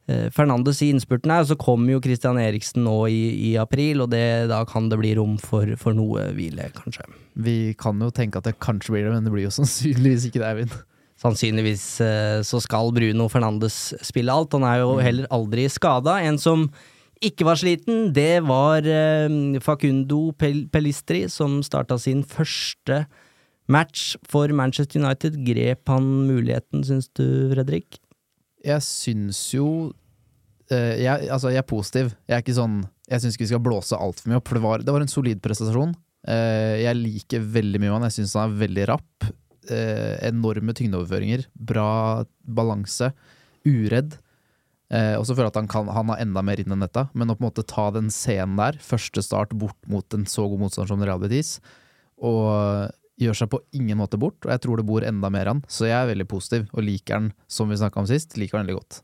eh, 0.07 0.29
Fernandes 0.35 0.81
i 0.85 0.91
innspurten 0.93 1.31
her, 1.33 1.41
og 1.41 1.49
så 1.51 1.57
kommer 1.57 1.95
jo 1.95 2.01
Christian 2.03 2.37
Eriksen 2.37 2.83
nå 2.85 2.95
i, 3.09 3.51
i 3.51 3.57
april, 3.57 4.01
og 4.05 4.11
det, 4.13 4.23
da 4.51 4.63
kan 4.69 4.89
det 4.91 4.99
bli 5.01 5.15
rom 5.17 5.37
for, 5.41 5.73
for 5.81 5.93
noe 5.97 6.29
hvile, 6.37 6.69
kanskje. 6.77 7.07
Vi 7.33 7.73
kan 7.79 7.99
jo 8.03 8.11
tenke 8.13 8.37
at 8.37 8.45
det 8.49 8.59
kanskje 8.61 8.93
blir 8.93 9.07
det, 9.07 9.13
men 9.15 9.25
det 9.25 9.33
blir 9.33 9.47
jo 9.47 9.53
sannsynligvis 9.57 10.29
ikke 10.29 10.43
det, 10.43 10.49
Eivind. 10.53 10.75
Sannsynligvis 11.23 11.83
eh, 12.03 12.39
så 12.43 12.59
skal 12.61 12.91
Bruno 12.91 13.29
Fernandes 13.31 13.93
spille 14.03 14.33
alt. 14.33 14.53
Han 14.57 14.65
er 14.67 14.81
jo 14.81 14.97
heller 14.99 15.27
aldri 15.31 15.69
skada. 15.71 16.17
En 16.25 16.37
som 16.41 16.65
ikke 17.27 17.45
var 17.47 17.59
sliten, 17.59 18.09
det 18.15 18.43
var 18.47 18.85
eh, 18.87 19.59
Facundo 19.63 20.31
Pel 20.39 20.65
Pelistri, 20.71 21.23
som 21.31 21.61
starta 21.65 21.97
sin 22.01 22.23
første 22.27 23.03
match 23.71 24.13
for 24.29 24.51
Manchester 24.55 25.01
United. 25.01 25.39
Grep 25.47 25.91
han 25.91 26.07
muligheten, 26.27 26.83
syns 26.87 27.09
du, 27.15 27.25
Fredrik? 27.53 27.99
Jeg 28.63 28.83
syns 28.85 29.39
jo 29.55 29.67
eh, 30.71 31.03
jeg, 31.03 31.29
Altså, 31.29 31.51
jeg 31.51 31.63
er 31.63 31.67
positiv. 31.67 32.11
Jeg 32.27 32.37
er 32.37 32.43
ikke 32.43 32.55
sånn 32.55 32.81
Jeg 33.11 33.23
syns 33.23 33.35
ikke 33.35 33.45
vi 33.45 33.51
skal 33.51 33.63
blåse 33.63 33.99
altfor 33.99 34.31
mye 34.31 34.39
opp, 34.39 34.51
det 34.55 34.63
var, 34.63 34.83
det 34.83 34.95
var 34.95 35.03
en 35.03 35.11
solid 35.11 35.41
prestasjon. 35.43 35.95
Eh, 36.27 36.83
jeg 36.85 36.99
liker 36.99 37.47
veldig 37.55 37.83
mye 37.83 37.95
han. 37.95 38.09
Jeg 38.09 38.19
syns 38.19 38.35
han 38.39 38.51
er 38.51 38.61
veldig 38.65 38.89
rapp. 38.91 39.31
Enorme 39.63 40.73
tyngdeoverføringer. 40.75 41.45
Bra 41.55 41.87
balanse. 42.43 43.13
Uredd. 43.63 44.17
Eh, 44.93 45.15
og 45.17 45.23
så 45.25 45.33
føler 45.33 45.47
jeg 45.47 45.53
at 45.55 45.61
han, 45.63 45.67
kan, 45.71 45.87
han 45.89 46.11
har 46.13 46.19
enda 46.21 46.43
mer 46.45 46.59
inn 46.61 46.73
enn 46.75 46.83
dette, 46.85 47.07
men 47.17 47.31
å 47.31 47.35
på 47.37 47.41
en 47.41 47.47
måte 47.49 47.63
ta 47.65 47.87
den 47.95 48.11
scenen 48.13 48.59
der, 48.59 48.77
første 48.83 49.23
start 49.25 49.55
bort 49.57 49.79
mot 49.89 50.05
en 50.13 50.27
så 50.29 50.45
god 50.51 50.61
motstander 50.67 50.91
som 50.93 51.01
Real 51.01 51.21
Betis, 51.23 51.55
og 52.21 52.91
gjør 53.21 53.37
seg 53.37 53.49
på 53.53 53.59
ingen 53.77 53.97
måte 53.99 54.17
bort, 54.21 54.39
og 54.45 54.51
jeg 54.53 54.61
tror 54.63 54.77
det 54.79 54.85
bor 54.89 55.05
enda 55.05 55.29
mer 55.33 55.49
han. 55.49 55.63
Så 55.71 55.85
jeg 55.87 55.95
er 55.97 56.09
veldig 56.11 56.27
positiv, 56.29 56.67
og 56.73 56.85
liker 56.85 57.17
han, 57.19 57.31
som 57.51 57.69
vi 57.71 57.77
snakka 57.81 58.01
om 58.03 58.09
sist, 58.09 58.37
liker 58.41 58.57
han 58.59 58.65
veldig 58.67 58.77
godt. 58.79 59.01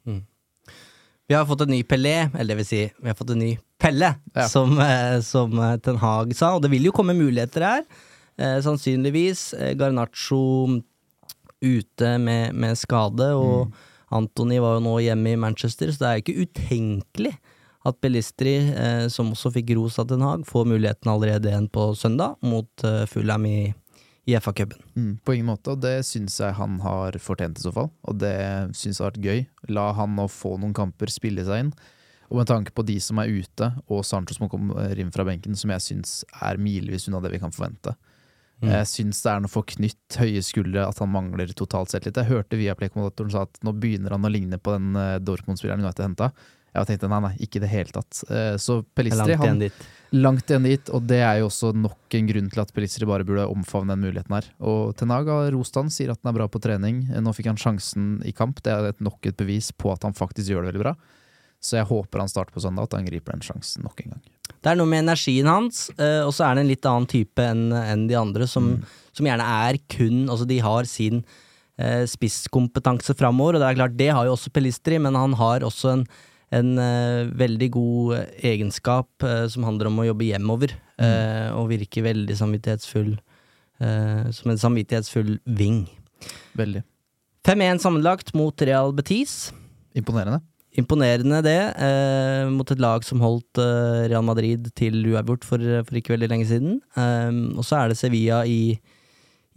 Vi 1.30 1.36
har 1.38 1.46
fått 1.46 1.62
en 1.66 1.70
ny 1.74 1.84
Pelé, 1.86 2.16
eller 2.34 2.56
det 2.56 2.60
vil 2.64 2.70
si, 2.70 2.84
vi 3.02 3.10
har 3.12 3.18
fått 3.18 3.34
en 3.36 3.42
ny 3.44 3.52
Pelle, 3.80 4.16
Ja. 4.36 4.48
som, 4.50 4.74
eh, 4.82 5.20
som 5.24 5.54
eh, 5.62 5.78
Ten 5.78 6.00
Hag 6.02 6.34
sa, 6.36 6.56
og 6.58 6.64
det 6.66 6.72
vil 6.74 6.90
jo 6.90 6.92
komme 6.96 7.14
muligheter 7.16 7.64
her. 7.64 7.84
Eh, 8.38 8.58
sannsynligvis. 8.66 9.54
Eh, 9.54 9.74
Garnaccio 9.78 10.82
ute 11.62 12.18
med, 12.20 12.56
med 12.56 12.76
skade, 12.80 13.30
og 13.38 13.72
Antony 14.16 14.60
var 14.62 14.78
jo 14.78 14.86
nå 14.86 14.96
hjemme 15.06 15.34
i 15.34 15.40
Manchester, 15.40 15.92
så 15.94 16.04
det 16.04 16.10
er 16.10 16.22
ikke 16.24 16.46
utenkelig 16.46 17.36
at 17.88 18.00
Belistri, 18.04 18.56
eh, 18.74 19.06
som 19.12 19.32
også 19.34 19.54
fikk 19.56 19.76
ros 19.78 20.00
av 20.02 20.10
Den 20.10 20.24
Haag, 20.26 20.48
får 20.48 20.68
muligheten 20.68 21.12
allerede 21.12 21.52
igjen 21.52 21.70
på 21.72 21.92
søndag 21.96 22.36
mot 22.44 22.84
eh, 22.84 23.06
Fulham 23.10 23.46
i, 23.48 23.60
i 24.28 24.36
FA-cupen. 24.36 24.82
Mm, 24.98 25.14
på 25.24 25.38
ingen 25.38 25.52
måte, 25.52 25.76
og 25.76 25.86
det 25.86 26.02
syns 26.08 26.40
jeg 26.42 26.58
han 26.58 26.82
har 26.84 27.16
fortjent 27.24 27.62
i 27.62 27.66
så 27.68 27.74
fall. 27.76 27.88
Og 28.10 28.20
det 28.20 28.36
syns 28.76 29.00
jeg 29.00 29.06
har 29.06 29.14
vært 29.14 29.30
gøy. 29.30 29.46
La 29.78 29.88
han 29.96 30.18
nå 30.18 30.28
få 30.32 30.58
noen 30.60 30.76
kamper, 30.76 31.12
spille 31.14 31.46
seg 31.48 31.66
inn. 31.66 31.74
Og 32.30 32.42
med 32.42 32.50
tanke 32.50 32.74
på 32.76 32.86
de 32.86 33.00
som 33.02 33.22
er 33.22 33.32
ute, 33.32 33.72
og 33.90 34.04
Sancho 34.06 34.36
som 34.36 34.52
kommer 34.52 35.00
inn 35.02 35.10
fra 35.14 35.26
benken, 35.26 35.56
som 35.58 35.72
jeg 35.74 35.86
syns 35.86 36.20
er 36.46 36.60
milevis 36.62 37.08
unna 37.10 37.24
det 37.24 37.32
vi 37.34 37.42
kan 37.42 37.54
forvente. 37.56 37.96
Mm. 38.60 38.72
Jeg 38.74 38.88
syns 38.92 39.22
det 39.24 39.32
er 39.32 39.44
noe 39.44 39.52
for 39.52 39.68
knytt 39.68 40.20
høye 40.20 40.42
skuldre 40.44 40.84
at 40.90 40.98
han 41.00 41.12
mangler 41.14 41.52
totalt 41.56 41.94
sett 41.94 42.08
litt. 42.08 42.18
Jeg 42.20 42.28
hørte 42.28 42.60
Viaplay-kommentatoren 42.60 43.32
sa 43.32 43.46
at 43.48 43.60
nå 43.64 43.72
begynner 43.80 44.18
han 44.18 44.28
å 44.28 44.32
ligne 44.32 44.60
på 44.60 44.74
den 44.76 44.98
eh, 45.00 45.20
Dortmund-spilleren 45.24 45.86
United 45.86 46.04
henta. 46.10 46.32
Jeg 46.76 46.86
tenkte 46.86 47.10
nei, 47.10 47.20
nei, 47.24 47.32
ikke 47.42 47.58
i 47.58 47.64
det 47.64 47.70
hele 47.72 47.94
tatt. 47.96 48.20
Eh, 48.30 48.56
Så 48.62 48.82
Pelistri 48.96 49.34
Langt 49.34 49.46
igjen 49.48 49.64
han, 49.64 49.88
Langt 50.20 50.52
igjen 50.52 50.68
dit, 50.68 50.92
og 50.94 51.06
det 51.10 51.22
er 51.22 51.40
jo 51.40 51.48
også 51.48 51.72
nok 51.78 52.18
en 52.18 52.30
grunn 52.30 52.50
til 52.52 52.62
at 52.64 52.74
Pelistri 52.76 53.08
bare 53.10 53.26
burde 53.26 53.48
omfavne 53.50 53.96
den 53.96 54.04
muligheten 54.04 54.36
her. 54.36 54.50
Og 54.60 54.92
Tenag 55.00 55.30
har 55.32 55.54
rost 55.56 55.78
han, 55.80 55.92
sier 55.94 56.14
at 56.14 56.22
han 56.24 56.34
er 56.34 56.38
bra 56.42 56.50
på 56.52 56.62
trening. 56.62 57.04
Nå 57.10 57.34
fikk 57.38 57.52
han 57.52 57.62
sjansen 57.62 58.18
i 58.28 58.34
kamp, 58.36 58.62
det 58.66 58.74
er 58.74 58.92
et 58.92 59.06
nok 59.06 59.30
et 59.30 59.38
bevis 59.40 59.72
på 59.72 59.94
at 59.94 60.06
han 60.06 60.18
faktisk 60.18 60.52
gjør 60.52 60.66
det 60.66 60.74
veldig 60.74 60.84
bra. 60.84 60.96
Så 61.64 61.80
jeg 61.80 61.90
håper 61.90 62.24
han 62.24 62.32
starter 62.32 62.56
på 62.56 62.64
søndag, 62.64 62.88
at 62.90 62.98
han 62.98 63.08
griper 63.08 63.36
den 63.36 63.46
sjansen 63.46 63.86
nok 63.86 64.04
en 64.06 64.16
gang. 64.16 64.28
Det 64.60 64.72
er 64.72 64.80
noe 64.80 64.90
med 64.92 65.06
energien 65.06 65.48
hans, 65.48 65.88
eh, 65.96 66.22
og 66.26 66.34
så 66.36 66.48
er 66.48 66.58
det 66.58 66.64
en 66.66 66.72
litt 66.72 66.88
annen 66.90 67.08
type 67.10 67.44
enn 67.44 67.70
en 67.76 68.08
de 68.10 68.18
andre, 68.20 68.48
som, 68.50 68.74
som 69.16 69.30
gjerne 69.30 69.46
er 69.46 69.80
kun 69.92 70.26
Altså, 70.28 70.48
de 70.50 70.60
har 70.64 70.90
sin 70.90 71.22
eh, 71.80 72.04
spisskompetanse 72.10 73.16
framover, 73.20 73.56
og 73.56 73.64
det 73.64 73.70
er 73.70 73.80
klart, 73.80 73.96
det 74.00 74.10
har 74.16 74.28
jo 74.28 74.36
også 74.36 74.52
Pelistri, 74.56 75.00
men 75.00 75.16
han 75.16 75.38
har 75.40 75.64
også 75.68 75.94
en, 75.94 76.04
en 76.60 76.74
eh, 76.84 77.32
veldig 77.40 77.72
god 77.78 78.44
egenskap 78.52 79.30
som 79.54 79.68
handler 79.68 79.92
om 79.92 80.04
å 80.04 80.10
jobbe 80.10 80.28
hjemover, 80.28 80.76
mm. 81.00 81.56
og 81.56 81.72
virke 81.72 82.04
veldig 82.04 82.36
samvittighetsfull, 82.36 83.14
som 83.80 84.52
en 84.52 84.60
samvittighetsfull 84.60 85.38
ving. 85.56 85.86
Veldig. 86.60 86.82
5-1 87.48 87.80
sammenlagt 87.80 88.34
mot 88.36 88.68
Real 88.68 88.92
Betis. 88.94 89.54
Imponerende. 89.96 90.42
Imponerende 90.80 91.42
det, 91.44 91.60
eh, 91.82 92.46
mot 92.54 92.72
et 92.72 92.80
lag 92.80 93.04
som 93.04 93.22
holdt 93.24 93.60
eh, 93.60 94.08
Real 94.08 94.24
Madrid 94.24 94.70
til 94.80 95.02
uavgjort 95.12 95.48
for, 95.48 95.66
for 95.84 96.00
ikke 96.00 96.16
veldig 96.16 96.30
lenge 96.32 96.48
siden. 96.50 96.80
Eh, 96.96 97.40
og 97.58 97.66
så 97.68 97.82
er 97.82 97.92
det 97.92 98.00
Sevilla 98.00 98.44
i, 98.48 98.78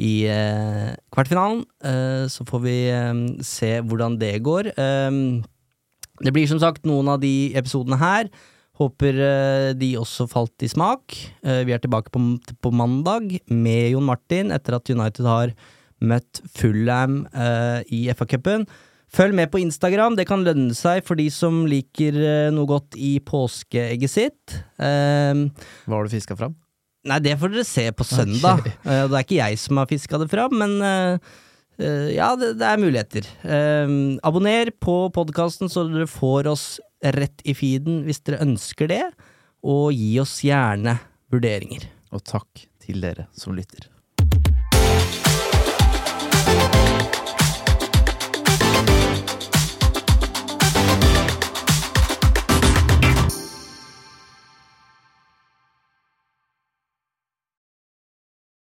i 0.03 0.13
eh, 0.27 0.93
kvartfinalen. 1.15 1.63
Eh, 1.85 2.25
så 2.33 2.47
får 2.49 2.65
vi 2.67 2.77
eh, 2.91 3.13
se 3.47 3.77
hvordan 3.87 4.19
det 4.21 4.35
går. 4.43 4.73
Det 6.23 6.33
blir 6.35 6.49
som 6.51 6.61
sagt 6.63 6.85
noen 6.89 7.09
av 7.11 7.23
de 7.23 7.53
episodene 7.59 7.99
her. 8.01 8.31
Håper 8.81 9.19
eh, 9.21 9.69
de 9.79 9.93
også 10.01 10.27
falt 10.31 10.65
i 10.65 10.71
smak. 10.71 11.17
Eh, 11.45 11.63
vi 11.69 11.75
er 11.75 11.83
tilbake 11.83 12.13
på, 12.15 12.23
på 12.63 12.73
mandag 12.75 13.37
med 13.51 13.93
Jon 13.93 14.07
Martin 14.09 14.53
etter 14.55 14.79
at 14.79 14.91
United 14.91 15.29
har 15.29 15.53
møtt 16.03 16.41
Fullham 16.57 17.23
eh, 17.31 17.83
i 17.95 18.07
FA-cupen. 18.15 18.67
Følg 19.13 19.37
med 19.37 19.51
på 19.53 19.61
Instagram, 19.61 20.17
det 20.17 20.25
kan 20.29 20.45
lønne 20.47 20.73
seg 20.77 21.03
for 21.05 21.21
de 21.21 21.27
som 21.33 21.67
liker 21.69 22.17
eh, 22.17 22.51
noe 22.55 22.69
godt 22.71 22.97
i 22.97 23.19
påskeegget 23.21 24.13
sitt. 24.13 24.55
Um, 24.81 25.51
Hva 25.85 25.99
har 25.99 26.09
du 26.09 26.15
fiska 26.15 26.37
fram? 26.39 26.57
nei, 27.09 27.19
det 27.19 27.35
får 27.39 27.51
dere 27.51 27.67
se 27.67 27.87
på 27.99 28.07
søndag. 28.07 28.69
Eh, 28.83 29.05
det 29.11 29.17
er 29.19 29.25
ikke 29.25 29.41
jeg 29.41 29.59
som 29.63 29.81
har 29.81 29.91
fiska 29.91 30.21
det 30.23 30.29
fram, 30.31 30.55
men 30.59 30.77
uh, 30.83 31.33
uh, 31.83 32.09
ja, 32.15 32.33
det, 32.39 32.55
det 32.61 32.69
er 32.69 32.81
muligheter. 32.83 33.29
Ehm, 33.43 34.19
abonner 34.27 34.73
på 34.83 34.97
podkasten 35.15 35.71
så 35.73 35.87
dere 35.89 36.09
får 36.11 36.51
oss 36.51 36.67
rett 37.03 37.43
i 37.49 37.57
feeden 37.59 38.03
hvis 38.07 38.23
dere 38.27 38.43
ønsker 38.47 38.91
det, 38.93 39.05
og 39.63 39.91
gi 39.95 40.15
oss 40.23 40.39
gjerne 40.47 40.97
vurderinger. 41.33 41.89
Og 42.15 42.25
takk 42.29 42.67
til 42.83 43.03
dere 43.03 43.29
som 43.35 43.59
lytter. 43.59 43.91